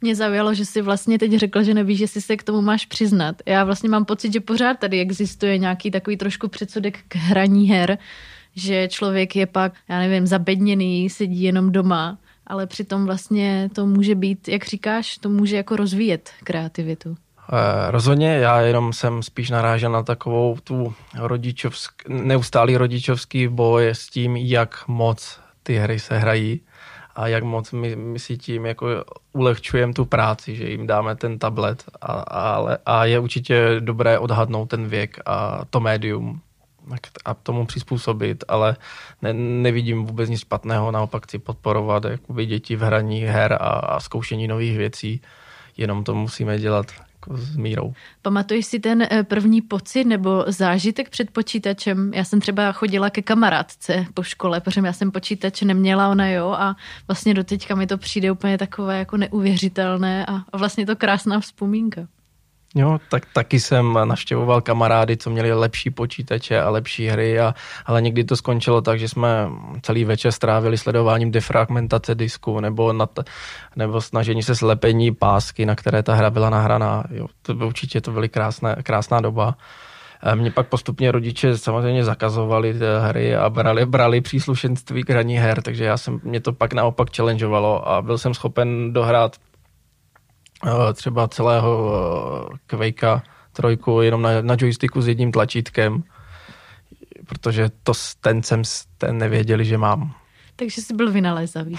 Mě 0.00 0.16
zaujalo, 0.16 0.54
že 0.54 0.64
jsi 0.64 0.82
vlastně 0.82 1.18
teď 1.18 1.32
řekl, 1.32 1.62
že 1.62 1.74
nevíš, 1.74 2.00
jestli 2.00 2.20
se 2.20 2.36
k 2.36 2.42
tomu 2.42 2.60
máš 2.60 2.86
přiznat. 2.86 3.36
Já 3.46 3.64
vlastně 3.64 3.88
mám 3.88 4.04
pocit, 4.04 4.32
že 4.32 4.40
pořád 4.40 4.78
tady 4.78 5.00
existuje 5.00 5.58
nějaký 5.58 5.90
takový 5.90 6.16
trošku 6.16 6.48
předsudek 6.48 6.98
k 7.08 7.16
hraní 7.16 7.68
her, 7.68 7.98
že 8.56 8.88
člověk 8.88 9.36
je 9.36 9.46
pak, 9.46 9.72
já 9.88 9.98
nevím, 9.98 10.26
zabedněný, 10.26 11.10
sedí 11.10 11.42
jenom 11.42 11.72
doma, 11.72 12.18
ale 12.46 12.66
přitom 12.66 13.06
vlastně 13.06 13.70
to 13.74 13.86
může 13.86 14.14
být, 14.14 14.48
jak 14.48 14.66
říkáš, 14.66 15.18
to 15.18 15.28
může 15.28 15.56
jako 15.56 15.76
rozvíjet 15.76 16.30
kreativitu. 16.44 17.16
Eh, 17.52 17.90
rozhodně, 17.90 18.28
já 18.28 18.60
jenom 18.60 18.92
jsem 18.92 19.22
spíš 19.22 19.50
narážel 19.50 19.92
na 19.92 20.02
takovou 20.02 20.58
tu 20.64 20.94
rodičovsk, 21.18 22.08
neustálý 22.08 22.76
rodičovský 22.76 23.48
boj 23.48 23.88
s 23.88 24.08
tím, 24.08 24.36
jak 24.36 24.88
moc 24.88 25.40
ty 25.62 25.76
hry 25.76 25.98
se 26.00 26.18
hrají 26.18 26.60
a 27.20 27.26
jak 27.28 27.44
moc 27.44 27.72
my, 27.72 27.96
my 27.96 28.18
si 28.18 28.36
tím 28.36 28.66
jako 28.66 28.86
ulehčujeme 29.32 29.92
tu 29.92 30.04
práci, 30.04 30.56
že 30.56 30.70
jim 30.70 30.86
dáme 30.86 31.16
ten 31.16 31.38
tablet 31.38 31.84
a, 32.00 32.12
a, 32.12 32.76
a 32.86 33.04
je 33.04 33.18
určitě 33.18 33.76
dobré 33.80 34.18
odhadnout 34.18 34.66
ten 34.66 34.86
věk 34.88 35.18
a 35.26 35.64
to 35.70 35.80
médium, 35.80 36.40
a 37.24 37.34
tomu 37.34 37.66
přizpůsobit, 37.66 38.44
ale 38.48 38.76
ne, 39.22 39.32
nevidím 39.32 40.04
vůbec 40.04 40.30
nic 40.30 40.40
špatného, 40.40 40.90
naopak 40.90 41.26
chci 41.26 41.38
podporovat 41.38 42.04
jakoby 42.04 42.46
děti 42.46 42.76
v 42.76 42.80
hraní 42.80 43.20
her 43.20 43.52
a, 43.52 43.56
a 43.56 44.00
zkoušení 44.00 44.48
nových 44.48 44.76
věcí, 44.76 45.20
jenom 45.76 46.04
to 46.04 46.14
musíme 46.14 46.58
dělat 46.58 46.86
jako 47.26 47.36
s 47.36 47.56
mírou. 47.56 47.92
Pamatuješ 48.22 48.66
si 48.66 48.80
ten 48.80 49.02
eh, 49.02 49.22
první 49.22 49.62
pocit 49.62 50.04
nebo 50.04 50.44
zážitek 50.48 51.10
před 51.10 51.30
počítačem? 51.30 52.10
Já 52.14 52.24
jsem 52.24 52.40
třeba 52.40 52.72
chodila 52.72 53.10
ke 53.10 53.22
kamarádce 53.22 54.06
po 54.14 54.22
škole, 54.22 54.60
protože 54.60 54.80
já 54.84 54.92
jsem 54.92 55.10
počítač 55.10 55.62
neměla, 55.62 56.08
ona 56.08 56.28
jo, 56.28 56.50
a 56.50 56.76
vlastně 57.08 57.34
do 57.34 57.44
teďka 57.44 57.74
mi 57.74 57.86
to 57.86 57.98
přijde 57.98 58.30
úplně 58.32 58.58
takové 58.58 58.98
jako 58.98 59.16
neuvěřitelné 59.16 60.26
a 60.26 60.56
vlastně 60.56 60.86
to 60.86 60.96
krásná 60.96 61.40
vzpomínka. 61.40 62.06
Jo, 62.74 62.98
tak 63.10 63.26
taky 63.32 63.60
jsem 63.60 63.98
navštěvoval 64.04 64.60
kamarády, 64.60 65.16
co 65.16 65.30
měli 65.30 65.52
lepší 65.52 65.90
počítače 65.90 66.60
a 66.60 66.70
lepší 66.70 67.06
hry, 67.06 67.40
a, 67.40 67.54
ale 67.86 68.02
někdy 68.02 68.24
to 68.24 68.36
skončilo 68.36 68.80
tak, 68.80 68.98
že 68.98 69.08
jsme 69.08 69.48
celý 69.82 70.04
večer 70.04 70.32
strávili 70.32 70.78
sledováním 70.78 71.30
defragmentace 71.30 72.14
disku 72.14 72.60
nebo, 72.60 72.92
nad, 72.92 73.18
nebo 73.76 74.00
snažení 74.00 74.42
se 74.42 74.54
slepení 74.54 75.14
pásky, 75.14 75.66
na 75.66 75.74
které 75.74 76.02
ta 76.02 76.14
hra 76.14 76.30
byla 76.30 76.50
nahraná. 76.50 77.04
Jo, 77.10 77.26
to 77.42 77.54
by 77.54 77.64
určitě 77.64 78.00
to 78.00 78.12
byly 78.12 78.28
krásné, 78.28 78.76
krásná 78.82 79.20
doba. 79.20 79.56
Mě 80.34 80.50
pak 80.50 80.68
postupně 80.68 81.12
rodiče 81.12 81.58
samozřejmě 81.58 82.04
zakazovali 82.04 82.74
hry 83.00 83.36
a 83.36 83.50
brali, 83.50 83.86
brali 83.86 84.20
příslušenství 84.20 85.02
k 85.02 85.10
hraní 85.10 85.36
her, 85.36 85.62
takže 85.62 85.84
já 85.84 85.96
jsem, 85.96 86.20
mě 86.24 86.40
to 86.40 86.52
pak 86.52 86.72
naopak 86.72 87.16
challengeovalo 87.16 87.88
a 87.88 88.02
byl 88.02 88.18
jsem 88.18 88.34
schopen 88.34 88.92
dohrát 88.92 89.36
třeba 90.94 91.28
celého 91.28 91.94
eh, 92.52 92.56
Quakea 92.66 93.22
trojku 93.52 94.00
jenom 94.00 94.22
na, 94.22 94.42
na 94.42 94.56
joysticku 94.58 95.02
s 95.02 95.08
jedním 95.08 95.32
tlačítkem, 95.32 96.02
protože 97.26 97.70
to 97.82 97.92
ten 98.20 98.42
jsem 98.42 98.62
ten 98.98 99.18
nevěděli, 99.18 99.64
že 99.64 99.78
mám. 99.78 100.14
Takže 100.56 100.82
jsi 100.82 100.94
byl 100.94 101.12
vynalezavý. 101.12 101.78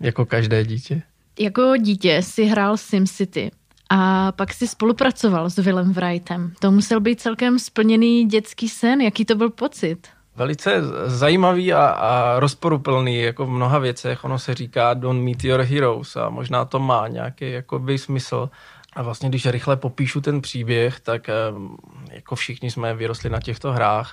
Jako 0.00 0.26
každé 0.26 0.64
dítě. 0.64 1.02
Jako 1.38 1.76
dítě 1.76 2.22
si 2.22 2.44
hrál 2.44 2.76
SimCity 2.76 3.50
a 3.90 4.32
pak 4.32 4.52
si 4.52 4.68
spolupracoval 4.68 5.50
s 5.50 5.56
Willem 5.56 5.92
Wrightem. 5.92 6.52
To 6.60 6.70
musel 6.70 7.00
být 7.00 7.20
celkem 7.20 7.58
splněný 7.58 8.24
dětský 8.24 8.68
sen. 8.68 9.00
Jaký 9.00 9.24
to 9.24 9.34
byl 9.34 9.50
pocit? 9.50 10.08
Velice 10.36 10.82
zajímavý 11.06 11.72
a, 11.72 11.86
a 11.86 12.40
rozporuplný, 12.40 13.20
jako 13.20 13.46
v 13.46 13.50
mnoha 13.50 13.78
věcech. 13.78 14.24
Ono 14.24 14.38
se 14.38 14.54
říká 14.54 14.94
don't 14.94 15.24
meet 15.24 15.44
your 15.44 15.60
heroes 15.60 16.16
a 16.16 16.30
možná 16.30 16.64
to 16.64 16.78
má 16.78 17.08
nějaký 17.08 17.50
jakoby 17.50 17.98
smysl. 17.98 18.50
A 18.92 19.02
vlastně, 19.02 19.28
když 19.28 19.46
rychle 19.46 19.76
popíšu 19.76 20.20
ten 20.20 20.40
příběh, 20.40 21.00
tak 21.00 21.30
jako 22.10 22.34
všichni 22.36 22.70
jsme 22.70 22.94
vyrostli 22.94 23.30
na 23.30 23.40
těchto 23.40 23.72
hrách 23.72 24.12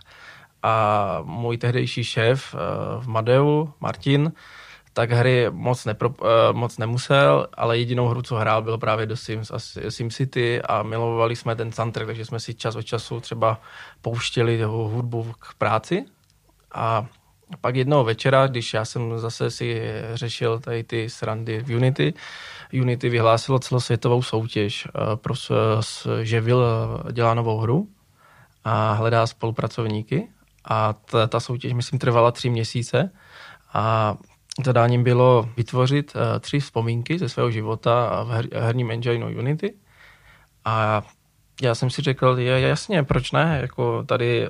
a 0.64 1.20
můj 1.24 1.58
tehdejší 1.58 2.04
šéf 2.04 2.56
eh, 2.56 2.58
v 3.02 3.08
Madeu, 3.08 3.74
Martin, 3.80 4.32
tak 5.00 5.12
hry 5.12 5.48
moc, 5.50 5.86
nepro, 5.86 6.10
uh, 6.10 6.28
moc 6.52 6.78
nemusel, 6.78 7.48
ale 7.54 7.78
jedinou 7.78 8.08
hru, 8.08 8.22
co 8.22 8.36
hrál, 8.36 8.62
byl 8.62 8.78
právě 8.78 9.06
do 9.06 9.18
Sims 9.18 9.52
a 9.52 9.60
SimCity 9.90 10.62
a 10.62 10.84
milovali 10.84 11.36
jsme 11.36 11.56
ten 11.56 11.72
soundtrack, 11.72 12.08
takže 12.08 12.26
jsme 12.26 12.40
si 12.40 12.54
čas 12.54 12.76
od 12.76 12.82
času 12.82 13.20
třeba 13.20 13.62
pouštěli 14.02 14.64
hudbu 14.64 15.34
k 15.40 15.54
práci. 15.54 16.06
A 16.74 17.06
pak 17.62 17.76
jednoho 17.76 18.04
večera, 18.04 18.48
když 18.48 18.74
já 18.74 18.86
jsem 18.86 19.20
zase 19.20 19.52
si 19.52 19.82
řešil 20.14 20.60
tady 20.60 20.84
ty 20.84 21.10
srandy 21.10 21.64
v 21.64 21.76
Unity, 21.76 22.14
Unity 22.74 23.10
vyhlásilo 23.10 23.60
celosvětovou 23.60 24.22
soutěž, 24.22 24.88
uh, 24.88 25.16
pro, 25.16 25.34
že 26.22 26.42
Will 26.42 26.64
dělá 27.12 27.34
novou 27.34 27.58
hru 27.58 27.88
a 28.64 28.94
hledá 28.94 29.28
spolupracovníky. 29.28 30.28
A 30.66 30.94
ta, 30.94 31.28
ta 31.28 31.40
soutěž, 31.40 31.74
myslím, 31.74 32.00
trvala 32.00 32.32
tři 32.32 32.50
měsíce. 32.50 33.12
A 33.74 34.16
Zadáním 34.66 35.04
bylo 35.04 35.50
vytvořit 35.58 36.16
uh, 36.16 36.22
tři 36.40 36.60
vzpomínky 36.60 37.20
ze 37.20 37.30
svého 37.30 37.52
života 37.52 38.24
v 38.24 38.30
her, 38.30 38.48
herním 38.54 38.92
engineu 38.92 39.40
Unity. 39.40 39.74
A 40.66 41.04
já 41.62 41.76
jsem 41.76 41.90
si 41.90 42.02
řekl, 42.02 42.36
je 42.40 42.60
jasně, 42.60 43.04
proč 43.04 43.32
ne? 43.32 43.58
Jako 43.62 44.04
tady 44.04 44.50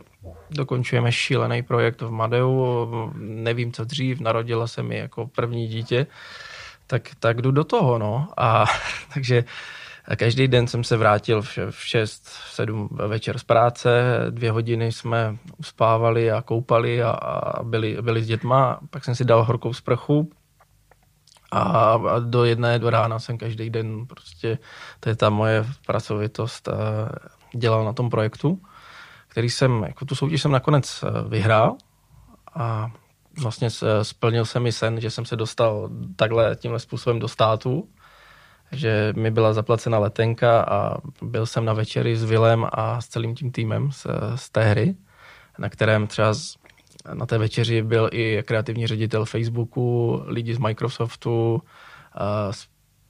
dokončujeme 0.49 1.11
šílený 1.11 1.63
projekt 1.63 2.01
v 2.01 2.11
Madeu, 2.11 2.65
nevím 3.17 3.71
co 3.71 3.85
dřív, 3.85 4.19
narodila 4.19 4.67
se 4.67 4.83
mi 4.83 4.97
jako 4.97 5.27
první 5.27 5.67
dítě, 5.67 6.07
tak, 6.87 7.09
tak 7.19 7.41
jdu 7.41 7.51
do 7.51 7.63
toho, 7.63 7.97
no. 7.97 8.27
A 8.37 8.65
takže 9.13 9.37
a 9.37 9.43
každý 10.15 10.47
den 10.47 10.67
jsem 10.67 10.83
se 10.83 10.97
vrátil 10.97 11.41
v 11.41 11.57
6, 11.71 12.27
v 12.27 12.53
7 12.53 12.89
večer 13.07 13.37
z 13.37 13.43
práce, 13.43 14.19
dvě 14.29 14.51
hodiny 14.51 14.91
jsme 14.91 15.37
uspávali 15.57 16.31
a 16.31 16.41
koupali 16.41 17.03
a, 17.03 17.09
a 17.09 17.63
byli, 17.63 17.97
byli 18.01 18.23
s 18.23 18.27
dětma, 18.27 18.79
pak 18.89 19.05
jsem 19.05 19.15
si 19.15 19.25
dal 19.25 19.43
horkou 19.43 19.73
sprchu. 19.73 20.31
A, 21.51 21.97
do 22.19 22.45
jedné 22.45 22.79
do 22.79 22.89
rána 22.89 23.19
jsem 23.19 23.37
každý 23.37 23.69
den 23.69 24.05
prostě, 24.05 24.57
to 24.99 25.09
je 25.09 25.15
ta 25.15 25.29
moje 25.29 25.65
pracovitost, 25.85 26.69
dělal 27.55 27.85
na 27.85 27.93
tom 27.93 28.09
projektu, 28.09 28.61
který 29.27 29.49
jsem, 29.49 29.83
jako 29.83 30.05
tu 30.05 30.15
soutěž 30.15 30.41
jsem 30.41 30.51
nakonec 30.51 31.03
e, 31.03 31.29
vyhrál. 31.29 31.75
A 32.55 32.91
vlastně 33.41 33.69
splnil 34.01 34.45
se 34.45 34.59
mi 34.59 34.71
sen, 34.71 35.01
že 35.01 35.11
jsem 35.11 35.25
se 35.25 35.35
dostal 35.35 35.89
takhle 36.15 36.55
tímhle 36.55 36.79
způsobem 36.79 37.19
do 37.19 37.27
státu 37.27 37.89
že 38.71 39.13
mi 39.15 39.31
byla 39.31 39.53
zaplacena 39.53 39.99
letenka 39.99 40.61
a 40.61 40.97
byl 41.21 41.45
jsem 41.45 41.65
na 41.65 41.73
večeři 41.73 42.15
s 42.15 42.23
Vilem 42.23 42.65
a 42.71 43.01
s 43.01 43.07
celým 43.07 43.35
tím 43.35 43.51
týmem 43.51 43.91
z, 43.91 44.07
z 44.35 44.49
té 44.49 44.63
hry, 44.63 44.95
na 45.57 45.69
kterém 45.69 46.07
třeba 46.07 46.33
z, 46.33 46.55
na 47.13 47.25
té 47.25 47.37
večeři 47.37 47.81
byl 47.81 48.09
i 48.11 48.43
kreativní 48.45 48.87
ředitel 48.87 49.25
Facebooku, 49.25 50.21
lidi 50.25 50.55
z 50.55 50.57
Microsoftu, 50.57 51.61
z, 52.51 52.67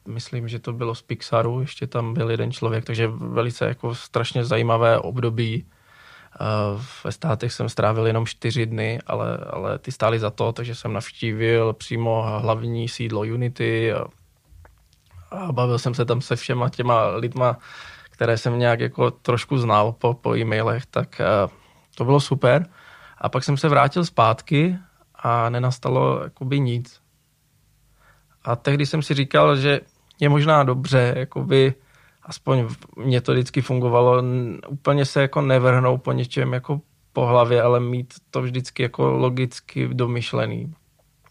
myslím, 0.07 0.47
že 0.47 0.59
to 0.59 0.73
bylo 0.73 0.95
z 0.95 1.01
Pixaru, 1.01 1.61
ještě 1.61 1.87
tam 1.87 2.13
byl 2.13 2.31
jeden 2.31 2.51
člověk, 2.51 2.85
takže 2.85 3.07
velice 3.07 3.65
jako 3.65 3.95
strašně 3.95 4.45
zajímavé 4.45 4.99
období. 4.99 5.65
Ve 7.03 7.11
státech 7.11 7.53
jsem 7.53 7.69
strávil 7.69 8.07
jenom 8.07 8.25
čtyři 8.25 8.65
dny, 8.65 8.99
ale, 9.07 9.37
ale 9.37 9.79
ty 9.79 9.91
stály 9.91 10.19
za 10.19 10.29
to, 10.29 10.51
takže 10.51 10.75
jsem 10.75 10.93
navštívil 10.93 11.73
přímo 11.73 12.39
hlavní 12.41 12.87
sídlo 12.87 13.21
Unity, 13.21 13.93
a 15.31 15.51
bavil 15.51 15.79
jsem 15.79 15.93
se 15.93 16.05
tam 16.05 16.21
se 16.21 16.35
všema 16.35 16.69
těma 16.69 17.07
lidma, 17.07 17.57
které 18.11 18.37
jsem 18.37 18.59
nějak 18.59 18.79
jako 18.79 19.11
trošku 19.11 19.57
znal 19.57 19.91
po, 19.91 20.13
po 20.13 20.35
e-mailech, 20.35 20.85
tak 20.85 21.21
uh, 21.45 21.51
to 21.95 22.05
bylo 22.05 22.19
super. 22.19 22.65
A 23.17 23.29
pak 23.29 23.43
jsem 23.43 23.57
se 23.57 23.69
vrátil 23.69 24.05
zpátky 24.05 24.77
a 25.15 25.49
nenastalo 25.49 26.23
jakoby 26.23 26.59
nic. 26.59 27.01
A 28.43 28.55
tehdy 28.55 28.85
jsem 28.85 29.01
si 29.01 29.13
říkal, 29.13 29.55
že 29.55 29.81
je 30.19 30.29
možná 30.29 30.63
dobře, 30.63 31.13
jakoby, 31.17 31.73
aspoň 32.23 32.67
mě 32.97 33.21
to 33.21 33.31
vždycky 33.31 33.61
fungovalo, 33.61 34.23
úplně 34.67 35.05
se 35.05 35.21
jako 35.21 35.41
nevrhnout 35.41 36.03
po 36.03 36.11
něčem 36.11 36.53
jako 36.53 36.81
po 37.13 37.25
hlavě, 37.25 37.61
ale 37.61 37.79
mít 37.79 38.13
to 38.31 38.41
vždycky 38.41 38.83
jako 38.83 39.11
logicky 39.11 39.87
domyšlený 39.87 40.73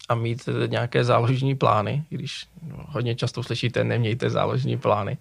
a 0.09 0.15
mít 0.15 0.49
nějaké 0.67 1.03
záložní 1.03 1.55
plány, 1.55 2.03
když 2.09 2.47
hodně 2.87 3.15
často 3.15 3.43
slyšíte, 3.43 3.83
nemějte 3.83 4.29
záložní 4.29 4.77
plány. 4.77 5.17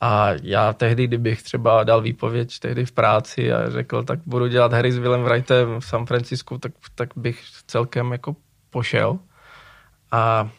A 0.00 0.28
já 0.42 0.72
tehdy, 0.72 1.06
kdybych 1.06 1.42
třeba 1.42 1.84
dal 1.84 2.00
výpověď 2.00 2.58
tehdy 2.58 2.86
v 2.86 2.92
práci 2.92 3.52
a 3.52 3.70
řekl, 3.70 4.02
tak 4.02 4.18
budu 4.26 4.46
dělat 4.46 4.72
hry 4.72 4.92
s 4.92 4.98
Willem 4.98 5.22
Wrightem 5.22 5.80
v 5.80 5.84
San 5.84 6.06
Francisku, 6.06 6.58
tak, 6.58 6.72
tak 6.94 7.08
bych 7.16 7.42
celkem 7.66 8.12
jako 8.12 8.36
pošel. 8.70 9.18
A 10.12 10.50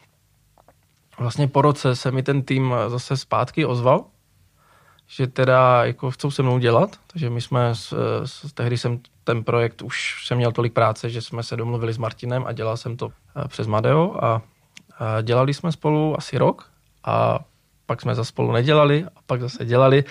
vlastně 1.18 1.48
po 1.48 1.62
roce 1.62 1.96
se 1.96 2.10
mi 2.10 2.22
ten 2.22 2.42
tým 2.42 2.74
zase 2.88 3.16
zpátky 3.16 3.66
ozval, 3.66 4.04
že 5.06 5.26
teda 5.26 5.84
jako 5.84 6.10
chcou 6.10 6.30
se 6.30 6.42
mnou 6.42 6.58
dělat, 6.58 6.96
takže 7.06 7.30
my 7.30 7.40
jsme, 7.40 7.74
s, 7.74 7.94
s, 8.24 8.52
tehdy 8.52 8.78
jsem 8.78 9.00
ten 9.24 9.44
projekt 9.44 9.82
už 9.82 10.26
jsem 10.26 10.38
měl 10.38 10.52
tolik 10.52 10.72
práce, 10.72 11.10
že 11.10 11.22
jsme 11.22 11.42
se 11.42 11.56
domluvili 11.56 11.92
s 11.92 11.98
Martinem 11.98 12.44
a 12.46 12.52
dělal 12.52 12.76
jsem 12.76 12.96
to 12.96 13.12
eh, 13.36 13.48
přes 13.48 13.66
Madeo 13.66 14.24
a, 14.24 14.42
dělali 15.22 15.54
jsme 15.54 15.72
spolu 15.72 16.18
asi 16.18 16.38
rok 16.38 16.70
a 17.04 17.38
pak 17.86 18.02
jsme 18.02 18.14
za 18.14 18.24
spolu 18.24 18.52
nedělali 18.52 19.04
a 19.16 19.18
pak 19.26 19.40
zase 19.40 19.64
dělali. 19.64 20.04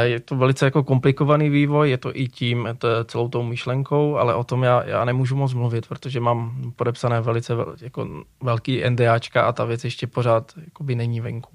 Je 0.00 0.20
to 0.20 0.36
velice 0.36 0.64
jako 0.64 0.84
komplikovaný 0.84 1.50
vývoj, 1.50 1.90
je 1.90 1.98
to 1.98 2.16
i 2.16 2.28
tím, 2.28 2.68
to 2.78 3.04
celou 3.04 3.28
tou 3.28 3.42
myšlenkou, 3.42 4.16
ale 4.16 4.34
o 4.34 4.44
tom 4.44 4.62
já, 4.62 4.82
já 4.86 5.04
nemůžu 5.04 5.36
moc 5.36 5.54
mluvit, 5.54 5.86
protože 5.86 6.20
mám 6.20 6.72
podepsané 6.76 7.20
velice 7.20 7.52
jako 7.80 8.08
velký 8.42 8.90
NDAčka 8.90 9.42
a 9.42 9.52
ta 9.52 9.64
věc 9.64 9.84
ještě 9.84 10.06
pořád 10.06 10.52
by 10.80 10.94
není 10.94 11.20
venku. 11.20 11.50